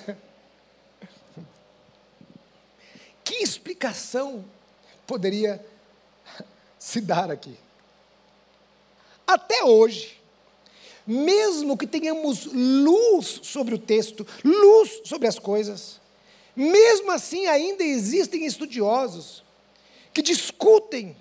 [3.24, 4.44] Que explicação
[5.06, 5.64] poderia
[6.80, 7.58] se dar aqui?
[9.26, 10.21] Até hoje,
[11.06, 16.00] mesmo que tenhamos luz sobre o texto, luz sobre as coisas,
[16.56, 19.44] mesmo assim ainda existem estudiosos
[20.14, 21.16] que discutem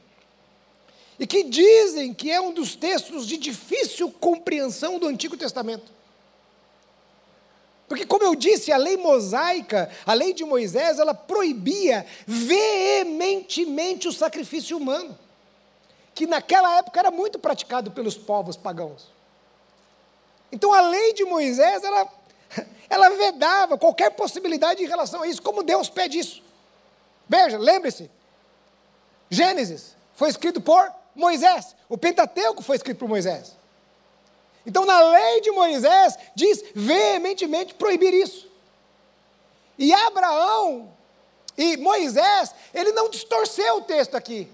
[1.19, 5.93] e que dizem que é um dos textos de difícil compreensão do Antigo Testamento.
[7.87, 14.13] Porque, como eu disse, a lei mosaica, a lei de Moisés, ela proibia veementemente o
[14.13, 15.19] sacrifício humano,
[16.15, 19.09] que naquela época era muito praticado pelos povos pagãos.
[20.53, 22.09] Então, a lei de Moisés, ela,
[22.89, 26.43] ela vedava qualquer possibilidade em relação a isso, como Deus pede isso.
[27.29, 28.11] Veja, lembre-se,
[29.31, 31.77] Gênesis foi escrito por Moisés.
[31.89, 33.57] O Pentateuco foi escrito por Moisés.
[34.67, 38.51] Então, na lei de Moisés, diz veementemente proibir isso.
[39.79, 40.93] E Abraão
[41.57, 44.51] e Moisés, ele não distorceu o texto aqui.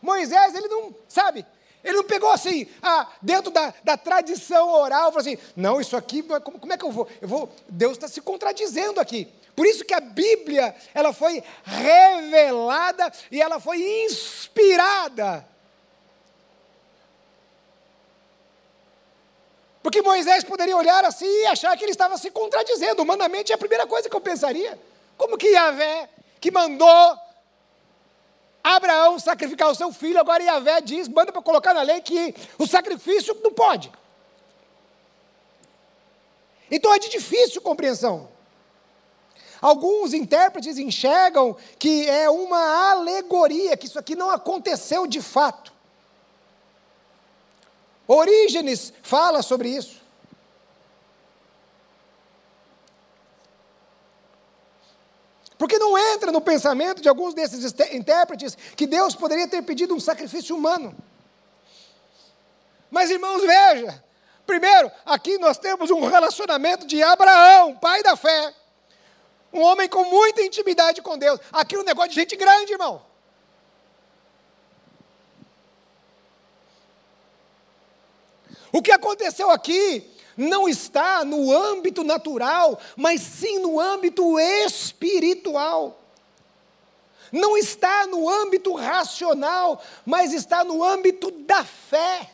[0.00, 1.46] Moisés, ele não, sabe,
[1.84, 6.22] ele não pegou assim, ah, dentro da, da tradição oral, falou assim, não, isso aqui,
[6.22, 7.08] como, como é que eu vou?
[7.20, 9.28] Eu vou, Deus está se contradizendo aqui.
[9.54, 15.46] Por isso que a Bíblia, ela foi revelada e ela foi inspirada
[19.82, 23.02] Porque Moisés poderia olhar assim e achar que ele estava se contradizendo.
[23.02, 24.78] Humanamente é a primeira coisa que eu pensaria.
[25.18, 26.08] Como que Yahvé,
[26.40, 27.16] que mandou
[28.62, 32.66] Abraão sacrificar o seu filho, agora Yahvé diz, manda para colocar na lei que o
[32.66, 33.90] sacrifício não pode.
[36.70, 38.28] Então é de difícil compreensão.
[39.60, 45.72] Alguns intérpretes enxergam que é uma alegoria, que isso aqui não aconteceu de fato.
[48.08, 50.01] Orígenes fala sobre isso.
[55.62, 60.00] Porque não entra no pensamento de alguns desses intérpretes que Deus poderia ter pedido um
[60.00, 60.92] sacrifício humano.
[62.90, 64.02] Mas irmãos, veja,
[64.44, 68.52] primeiro, aqui nós temos um relacionamento de Abraão, pai da fé,
[69.52, 71.38] um homem com muita intimidade com Deus.
[71.52, 73.00] Aqui um negócio de gente grande, irmão.
[78.72, 85.98] O que aconteceu aqui não está no âmbito natural, mas sim no âmbito espiritual.
[87.30, 92.31] Não está no âmbito racional, mas está no âmbito da fé.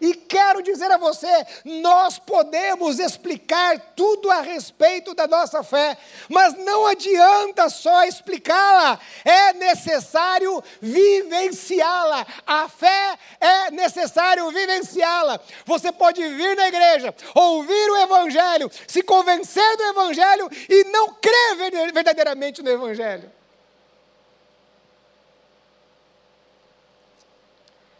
[0.00, 5.96] E quero dizer a você: nós podemos explicar tudo a respeito da nossa fé,
[6.28, 12.26] mas não adianta só explicá-la, é necessário vivenciá-la.
[12.46, 15.38] A fé é necessário vivenciá-la.
[15.66, 21.92] Você pode vir na igreja, ouvir o Evangelho, se convencer do Evangelho e não crer
[21.92, 23.30] verdadeiramente no Evangelho.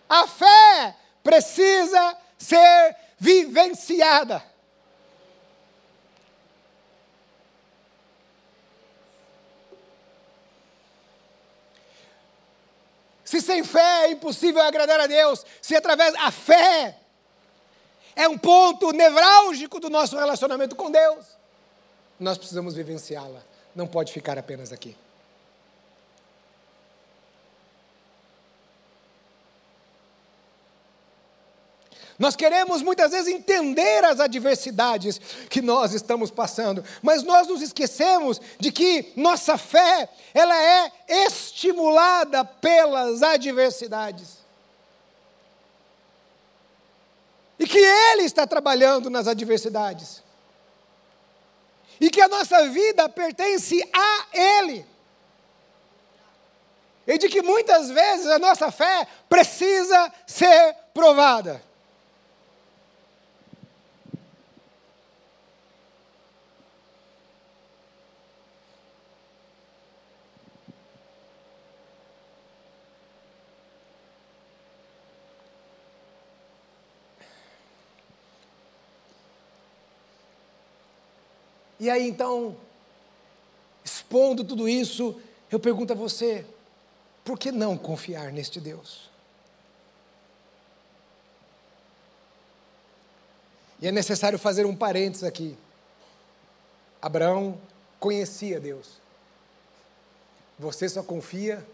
[0.09, 4.43] A fé precisa ser vivenciada.
[13.25, 16.99] Se sem fé é impossível agradar a Deus, se através da fé
[18.16, 21.27] é um ponto nevrálgico do nosso relacionamento com Deus,
[22.18, 23.41] nós precisamos vivenciá-la,
[23.73, 24.97] não pode ficar apenas aqui.
[32.21, 35.18] Nós queremos muitas vezes entender as adversidades
[35.49, 42.45] que nós estamos passando, mas nós nos esquecemos de que nossa fé, ela é estimulada
[42.45, 44.37] pelas adversidades.
[47.59, 50.23] E que Ele está trabalhando nas adversidades.
[51.99, 54.85] E que a nossa vida pertence a Ele.
[57.07, 61.70] E de que muitas vezes a nossa fé precisa ser provada.
[81.81, 82.55] E aí então,
[83.83, 85.18] expondo tudo isso,
[85.51, 86.45] eu pergunto a você:
[87.24, 89.09] por que não confiar neste Deus?
[93.81, 95.57] E é necessário fazer um parênteses aqui.
[97.01, 97.59] Abraão
[97.99, 99.01] conhecia Deus.
[100.59, 101.66] Você só confia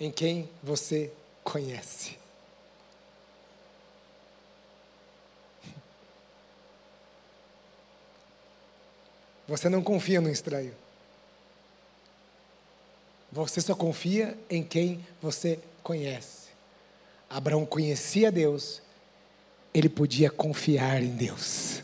[0.00, 1.12] em quem você
[1.44, 2.18] conhece.
[9.48, 10.74] Você não confia no estranho.
[13.30, 16.48] Você só confia em quem você conhece.
[17.28, 18.80] Abraão conhecia Deus,
[19.74, 21.82] ele podia confiar em Deus.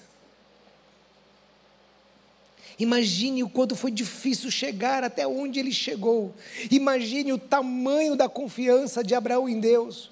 [2.78, 6.34] Imagine o quanto foi difícil chegar até onde ele chegou.
[6.70, 10.10] Imagine o tamanho da confiança de Abraão em Deus.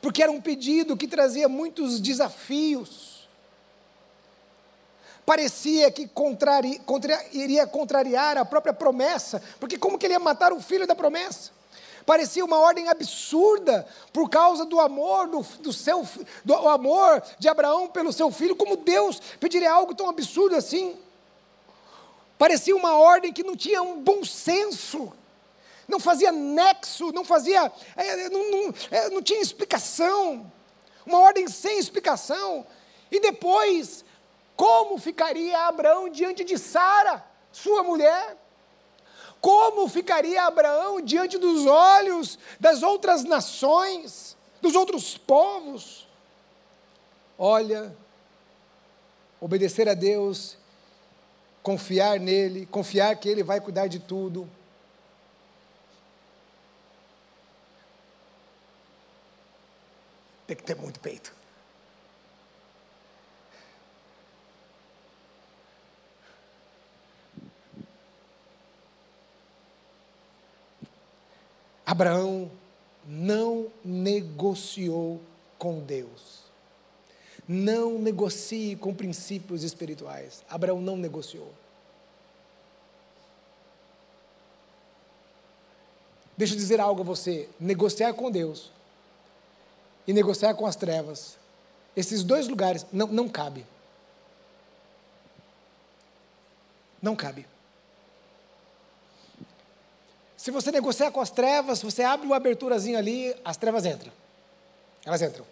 [0.00, 3.11] Porque era um pedido que trazia muitos desafios
[5.24, 10.52] parecia que contrari, contra, iria contrariar a própria promessa, porque como que ele ia matar
[10.52, 11.50] o filho da promessa?
[12.04, 16.06] Parecia uma ordem absurda por causa do amor do, do seu
[16.44, 20.96] do amor de Abraão pelo seu filho, como Deus pediria algo tão absurdo assim?
[22.36, 25.12] Parecia uma ordem que não tinha um bom senso,
[25.86, 30.50] não fazia nexo, não fazia, é, não, não, é, não tinha explicação,
[31.06, 32.66] uma ordem sem explicação.
[33.12, 34.04] E depois
[34.56, 38.36] como ficaria Abraão diante de Sara, sua mulher?
[39.40, 46.06] Como ficaria Abraão diante dos olhos das outras nações, dos outros povos?
[47.36, 47.96] Olha,
[49.40, 50.56] obedecer a Deus,
[51.62, 54.48] confiar nele, confiar que Ele vai cuidar de tudo.
[60.46, 61.41] Tem que ter muito peito.
[71.92, 72.50] Abraão
[73.06, 75.20] não negociou
[75.58, 76.40] com Deus.
[77.46, 80.42] Não negocie com princípios espirituais.
[80.48, 81.52] Abraão não negociou.
[86.34, 88.72] Deixa eu dizer algo a você: negociar com Deus
[90.06, 91.36] e negociar com as trevas,
[91.94, 93.66] esses dois lugares não, não cabe.
[97.02, 97.51] Não cabe.
[100.42, 104.12] Se você negociar com as trevas, você abre uma aberturazinha ali, as trevas entram.
[105.06, 105.46] Elas entram.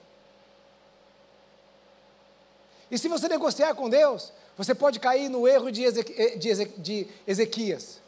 [2.90, 7.08] E se você negociar com Deus, você pode cair no erro de, Ezequi de, de
[7.24, 8.00] Ezequias.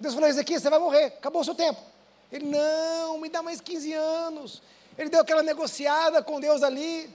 [0.00, 1.78] Deus falou: Ezequias, você vai morrer, acabou o seu tempo.
[2.32, 4.62] Ele, não, me dá mais 15 anos.
[4.96, 7.14] Ele deu aquela negociada com Deus ali.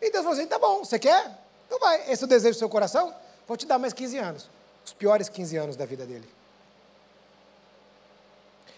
[0.00, 1.36] E Deus falou assim: tá bom, você quer?
[1.66, 2.08] Então vai.
[2.12, 3.12] Esse é o desejo do seu coração?
[3.44, 4.57] Vou te dar mais 15 anos.
[4.88, 6.26] Os piores 15 anos da vida dele.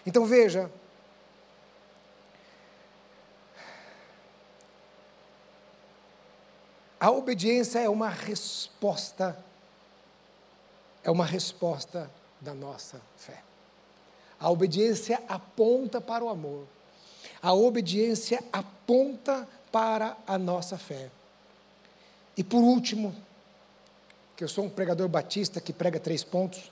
[0.05, 0.69] Então veja.
[6.99, 9.41] A obediência é uma resposta,
[11.01, 13.41] é uma resposta da nossa fé.
[14.37, 16.67] A obediência aponta para o amor.
[17.41, 21.09] A obediência aponta para a nossa fé.
[22.35, 23.15] E por último,
[24.41, 26.71] que eu sou um pregador batista que prega três pontos.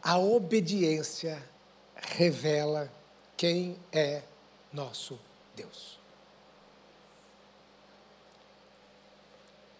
[0.00, 1.42] A obediência
[1.96, 2.88] revela
[3.36, 4.22] quem é
[4.72, 5.18] nosso
[5.56, 5.98] Deus.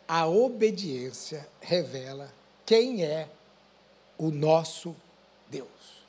[0.08, 2.32] a obediência revela
[2.64, 3.28] quem é
[4.16, 4.94] o nosso
[5.50, 6.05] Deus.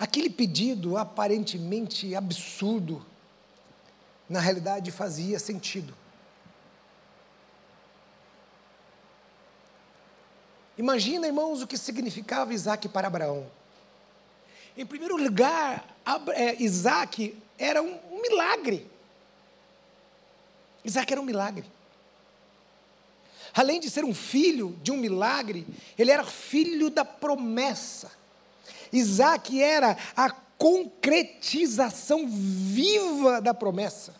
[0.00, 3.04] Aquele pedido aparentemente absurdo,
[4.26, 5.94] na realidade fazia sentido.
[10.78, 13.46] Imagina, irmãos, o que significava Isaac para Abraão.
[14.74, 15.84] Em primeiro lugar,
[16.28, 18.90] é, Isaac era um, um milagre.
[20.82, 21.70] Isaac era um milagre.
[23.52, 25.66] Além de ser um filho de um milagre,
[25.98, 28.18] ele era filho da promessa.
[28.92, 34.14] Isaac era a concretização viva da promessa.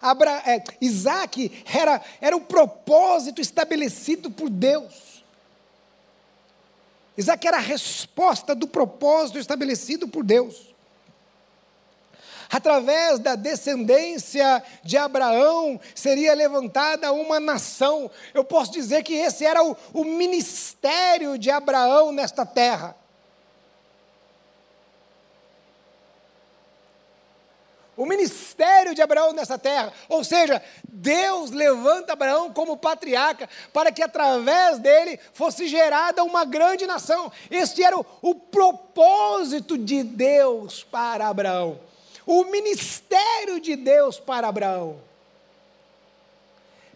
[0.00, 5.24] Abra, é, Isaac era, era o propósito estabelecido por Deus.
[7.16, 10.73] Isaac era a resposta do propósito estabelecido por Deus
[12.54, 18.08] através da descendência de Abraão seria levantada uma nação.
[18.32, 22.96] Eu posso dizer que esse era o, o ministério de Abraão nesta terra.
[27.96, 29.92] o ministério de Abraão nessa terra.
[30.08, 36.88] Ou seja, Deus levanta Abraão como patriarca para que através dele fosse gerada uma grande
[36.88, 37.30] nação.
[37.48, 41.78] Este era o, o propósito de Deus para Abraão
[42.26, 45.00] o ministério de Deus para Abraão.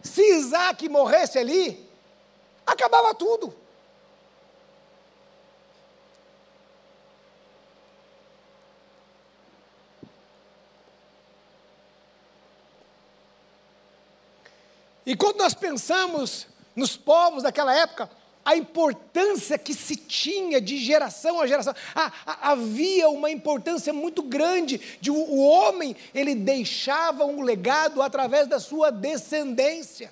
[0.01, 1.87] Se Isaac morresse ali,
[2.65, 3.53] acabava tudo.
[15.05, 18.09] E quando nós pensamos nos povos daquela época,
[18.49, 21.71] a importância que se tinha de geração a geração.
[21.93, 28.47] Ah, havia uma importância muito grande de o, o homem, ele deixava um legado através
[28.47, 30.11] da sua descendência.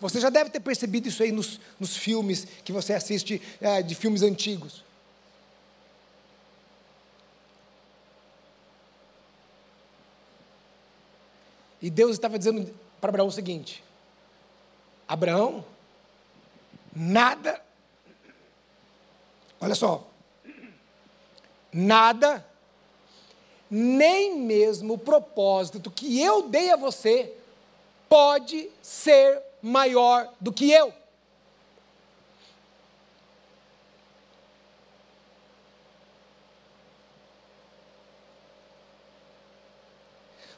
[0.00, 3.94] Você já deve ter percebido isso aí nos, nos filmes que você assiste é, de
[3.94, 4.82] filmes antigos.
[11.80, 13.84] E Deus estava dizendo para Abraão o seguinte:
[15.06, 15.64] Abraão,
[16.94, 17.60] nada,
[19.60, 20.06] olha só,
[21.72, 22.46] nada,
[23.70, 27.36] nem mesmo o propósito que eu dei a você
[28.08, 30.92] pode ser maior do que eu.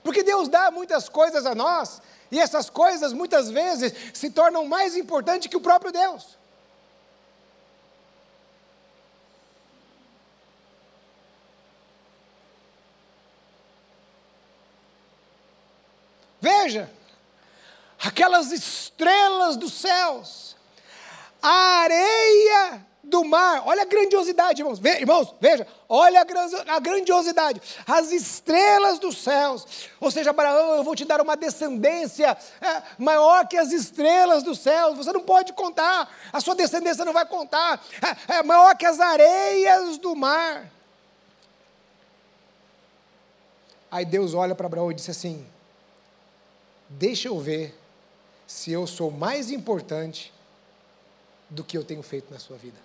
[0.02, 2.00] Porque Deus dá muitas coisas a nós
[2.36, 6.36] e essas coisas muitas vezes se tornam mais importantes que o próprio Deus.
[16.38, 16.90] Veja,
[17.98, 20.55] aquelas estrelas dos céus,
[21.46, 23.62] a areia do mar.
[23.66, 24.80] Olha a grandiosidade, irmãos.
[24.80, 27.62] Ve, irmãos, veja, olha a, grandiosidade.
[27.86, 29.88] As estrelas dos céus.
[30.00, 34.58] Ou seja, Abraão, eu vou te dar uma descendência é, maior que as estrelas dos
[34.58, 34.96] céus.
[34.96, 36.12] Você não pode contar.
[36.32, 37.80] A sua descendência não vai contar.
[38.28, 40.68] É, é maior que as areias do mar.
[43.88, 45.46] Aí Deus olha para Abraão e disse assim:
[46.88, 47.78] Deixa eu ver
[48.48, 50.34] se eu sou mais importante
[51.48, 52.78] do que eu tenho feito na sua vida.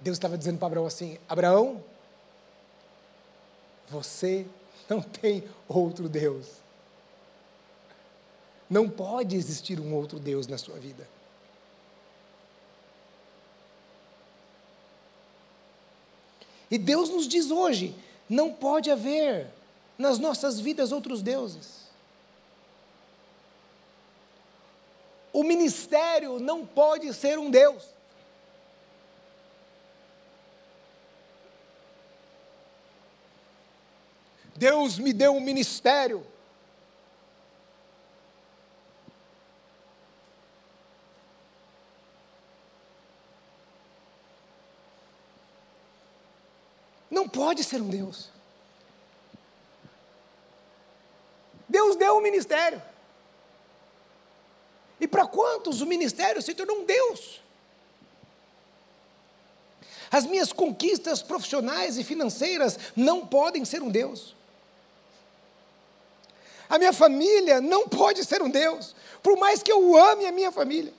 [0.00, 1.82] Deus estava dizendo para Abraão assim: Abraão,
[3.88, 4.44] você
[4.88, 6.46] não tem outro Deus.
[8.68, 11.06] Não pode existir um outro Deus na sua vida.
[16.70, 17.94] E Deus nos diz hoje:
[18.28, 19.46] não pode haver
[20.02, 21.82] nas nossas vidas outros deuses.
[25.32, 27.84] O ministério não pode ser um Deus.
[34.56, 36.26] Deus me deu um ministério.
[47.08, 48.41] Não pode ser um Deus.
[51.72, 52.80] Deus deu um ministério.
[55.00, 57.40] E para quantos o ministério se tornou um Deus?
[60.10, 64.36] As minhas conquistas profissionais e financeiras não podem ser um Deus.
[66.68, 70.52] A minha família não pode ser um Deus, por mais que eu ame a minha
[70.52, 70.92] família.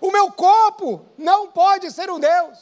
[0.00, 2.58] O meu corpo não pode ser um Deus.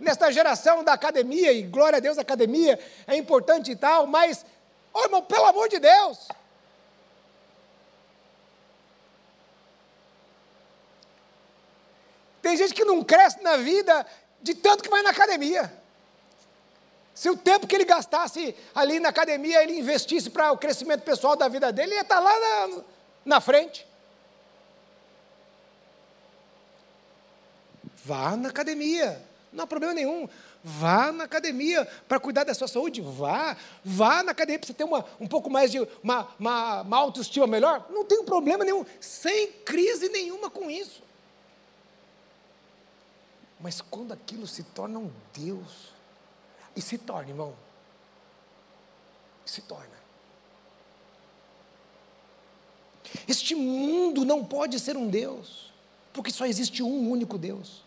[0.00, 4.44] Nesta geração da academia, e glória a Deus, a academia é importante e tal, mas,
[4.92, 6.26] oh, irmão, pelo amor de Deus,
[12.42, 14.06] Tem gente que não cresce na vida
[14.42, 15.72] de tanto que vai na academia.
[17.14, 21.36] Se o tempo que ele gastasse ali na academia, ele investisse para o crescimento pessoal
[21.36, 22.82] da vida dele, ele ia estar tá lá na,
[23.24, 23.86] na frente.
[28.02, 29.20] Vá na academia,
[29.52, 30.28] não há problema nenhum.
[30.62, 33.56] Vá na academia para cuidar da sua saúde, vá.
[33.84, 37.46] Vá na academia para você ter uma, um pouco mais de uma, uma, uma autoestima
[37.46, 37.86] melhor.
[37.90, 41.02] Não tem problema nenhum, sem crise nenhuma com isso.
[43.58, 45.90] Mas quando aquilo se torna um Deus,
[46.74, 47.54] e se torna, irmão,
[49.44, 50.00] se torna.
[53.26, 55.72] Este mundo não pode ser um Deus,
[56.12, 57.82] porque só existe um único Deus.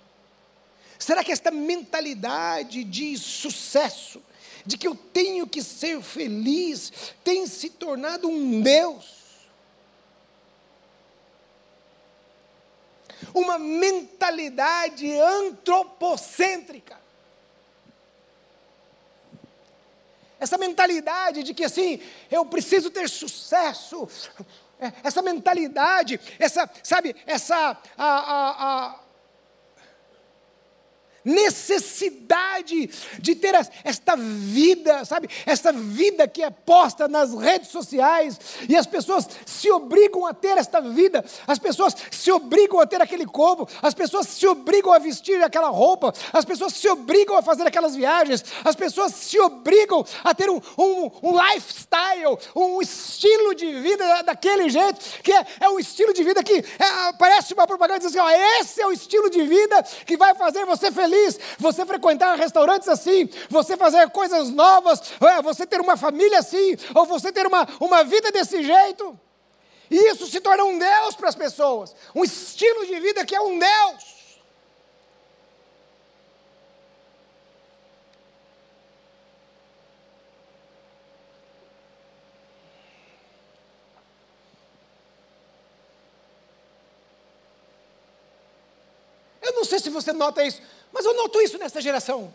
[0.98, 4.22] Será que esta mentalidade de sucesso,
[4.66, 9.24] de que eu tenho que ser feliz, tem se tornado um Deus?
[13.34, 17.02] uma mentalidade antropocêntrica.
[20.40, 24.08] Essa mentalidade de que assim, eu preciso ter sucesso,
[24.80, 29.00] é, essa mentalidade, essa, sabe, essa a, a, a,
[31.24, 35.30] necessidade de ter esta vida, sabe?
[35.46, 40.58] Esta vida que é posta nas redes sociais e as pessoas se obrigam a ter
[40.58, 45.00] esta vida, as pessoas se obrigam a ter aquele corpo, as pessoas se obrigam a
[45.00, 50.06] vestir aquela roupa, as pessoas se obrigam a fazer aquelas viagens, as pessoas se obrigam
[50.24, 55.70] a ter um, um, um lifestyle, um estilo de vida daquele jeito, que é, é
[55.70, 58.92] um estilo de vida que é, parece uma propaganda dizendo assim: ó, esse é o
[58.92, 64.10] estilo de vida que vai fazer você feliz feliz, você frequentar restaurantes assim, você fazer
[64.10, 68.64] coisas novas, é, você ter uma família assim, ou você ter uma, uma vida desse
[68.64, 69.20] jeito.
[69.92, 73.42] E isso se torna um Deus para as pessoas, um estilo de vida que é
[73.42, 74.14] um Deus.
[89.42, 90.62] Eu não sei se você nota isso,
[90.94, 92.32] mas eu noto isso nessa geração.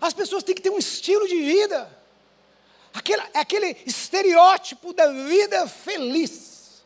[0.00, 1.88] As pessoas têm que ter um estilo de vida.
[2.92, 6.82] Aquele, é aquele estereótipo da vida feliz.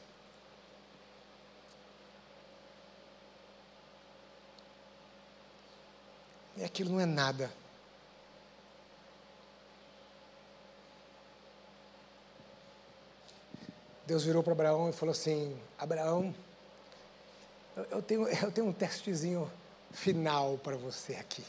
[6.56, 7.52] E aquilo não é nada.
[14.06, 16.34] Deus virou para Abraão e falou assim: Abraão,
[17.90, 19.50] eu tenho, eu tenho um testezinho
[19.92, 21.44] final para você aqui.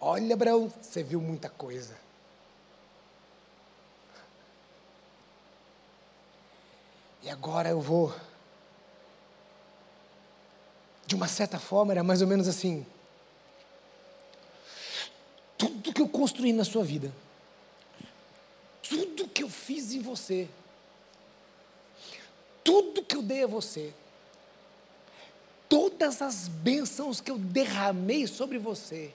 [0.00, 1.96] Olha, Abraão, você viu muita coisa.
[7.22, 8.14] E agora eu vou.
[11.06, 12.86] De uma certa forma, era mais ou menos assim.
[15.58, 17.12] Tudo que eu construí na sua vida,
[18.82, 20.48] tudo que eu fiz em você,
[22.66, 23.94] tudo que eu dei a você,
[25.68, 29.14] todas as bênçãos que eu derramei sobre você,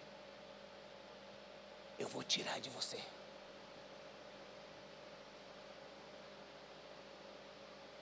[1.99, 2.97] eu vou tirar de você.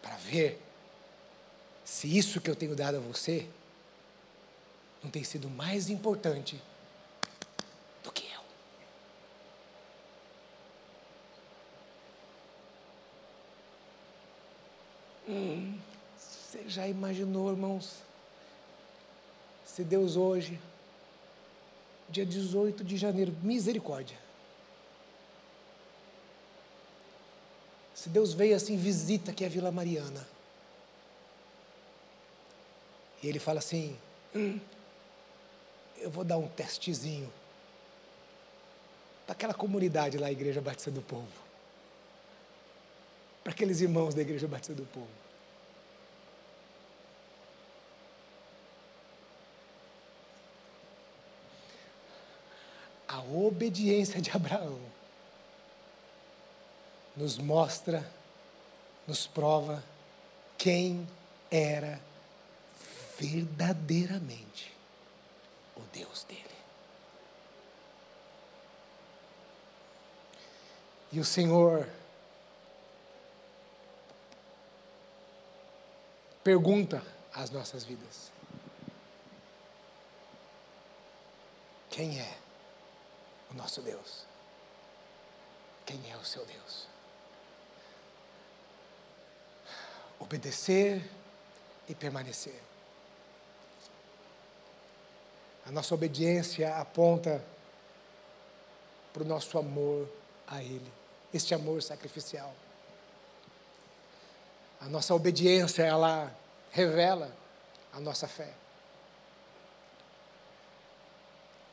[0.04, 0.62] Para ver
[1.84, 3.50] se isso que eu tenho dado a você
[5.04, 6.62] não tem sido mais importante
[8.04, 8.40] do que eu.
[15.30, 17.98] Você já imaginou, irmãos?
[19.64, 20.60] Se Deus hoje,
[22.10, 24.18] dia 18 de janeiro, misericórdia.
[27.94, 30.28] Se Deus veio assim, visita aqui a Vila Mariana.
[33.22, 33.96] E ele fala assim:
[34.34, 34.60] hum,
[35.98, 37.32] eu vou dar um testezinho
[39.28, 41.49] para aquela comunidade lá, a Igreja Batista do Povo.
[43.44, 45.08] Para aqueles irmãos da Igreja Batista do Povo.
[53.08, 54.80] A obediência de Abraão
[57.16, 58.08] nos mostra,
[59.08, 59.84] nos prova
[60.58, 61.08] quem
[61.50, 62.00] era
[63.18, 64.72] verdadeiramente
[65.76, 66.44] o Deus dele.
[71.12, 71.90] E o Senhor
[76.44, 78.32] pergunta às nossas vidas:
[81.90, 82.38] Quem é
[83.52, 84.26] o nosso Deus?
[85.86, 86.88] Quem é o seu Deus?
[90.20, 91.10] Obedecer
[91.88, 92.62] e permanecer.
[95.66, 97.44] A nossa obediência aponta
[99.14, 100.08] para o nosso amor
[100.48, 101.00] a Ele
[101.34, 102.54] este amor sacrificial.
[104.82, 106.34] A nossa obediência, ela
[106.72, 107.32] revela
[107.92, 108.54] a nossa fé.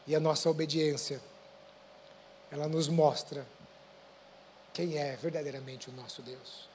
[0.07, 1.21] E a nossa obediência,
[2.51, 3.47] ela nos mostra
[4.73, 6.69] quem é verdadeiramente o nosso Deus.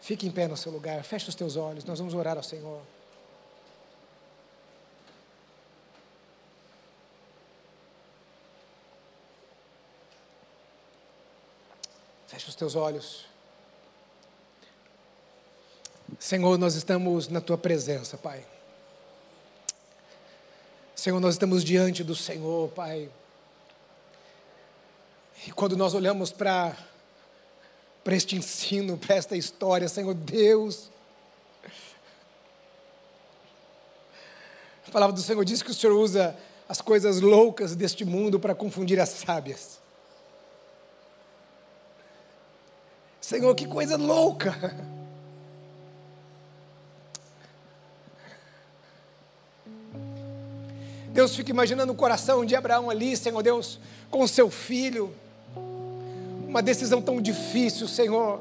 [0.00, 2.82] Fique em pé no seu lugar, feche os teus olhos, nós vamos orar ao Senhor.
[12.26, 13.26] Feche os teus olhos.
[16.20, 18.44] Senhor, nós estamos na tua presença, Pai.
[20.94, 23.08] Senhor, nós estamos diante do Senhor, Pai.
[25.46, 26.76] E quando nós olhamos para
[28.08, 30.90] este ensino, para esta história, Senhor Deus,
[34.86, 36.36] a palavra do Senhor diz que o Senhor usa
[36.68, 39.80] as coisas loucas deste mundo para confundir as sábias.
[43.22, 44.89] Senhor, que coisa louca!
[51.12, 53.80] Deus fica imaginando o coração de Abraão ali, Senhor Deus,
[54.10, 55.12] com seu filho.
[56.46, 58.40] Uma decisão tão difícil, Senhor.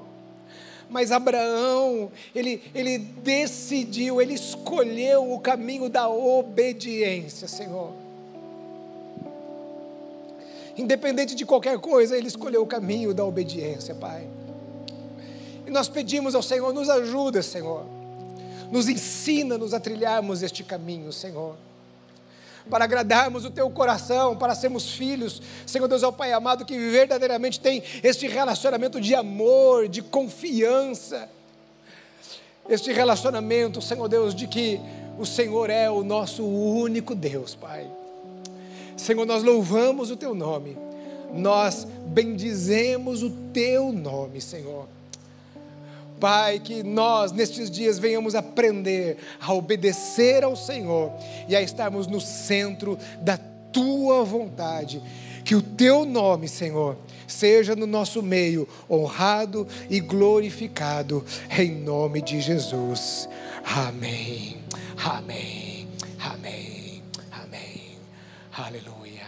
[0.90, 7.94] Mas Abraão, ele, ele decidiu, ele escolheu o caminho da obediência, Senhor.
[10.76, 14.28] Independente de qualquer coisa, ele escolheu o caminho da obediência, Pai.
[15.68, 17.86] E nós pedimos ao Senhor, nos ajuda, Senhor.
[18.72, 21.56] Nos ensina-nos a trilharmos este caminho, Senhor.
[22.70, 27.60] Para agradarmos o teu coração, para sermos filhos, Senhor Deus, ao Pai amado, que verdadeiramente
[27.60, 31.30] tem este relacionamento de amor, de confiança.
[32.70, 34.80] Este relacionamento, Senhor Deus, de que
[35.18, 37.90] o Senhor é o nosso único Deus, Pai.
[38.96, 40.78] Senhor, nós louvamos o teu nome,
[41.34, 44.88] nós bendizemos o teu nome, Senhor.
[46.20, 51.14] Pai, que nós nestes dias venhamos aprender a obedecer ao Senhor
[51.48, 53.38] e a estarmos no centro da
[53.72, 55.02] tua vontade.
[55.46, 56.98] Que o teu nome, Senhor,
[57.28, 61.26] seja no nosso meio honrado e glorificado,
[61.58, 63.28] em nome de Jesus.
[63.66, 64.58] Amém.
[65.04, 65.88] Amém.
[66.20, 67.02] Amém.
[67.32, 67.98] Amém.
[68.56, 69.26] Aleluia.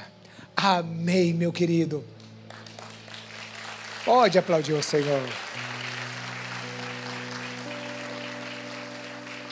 [0.56, 2.04] Amém, meu querido.
[4.06, 5.22] Pode aplaudir o Senhor.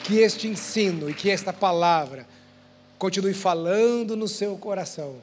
[0.04, 2.26] Que este ensino e que esta palavra
[2.98, 5.16] continue falando no seu coração,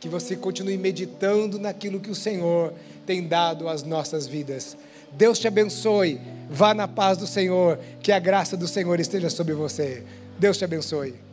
[0.00, 2.72] que você continue meditando naquilo que o Senhor
[3.06, 4.76] tem dado às nossas vidas.
[5.12, 6.20] Deus te abençoe,
[6.50, 10.04] vá na paz do Senhor, que a graça do Senhor esteja sobre você.
[10.38, 11.27] Deus te abençoe.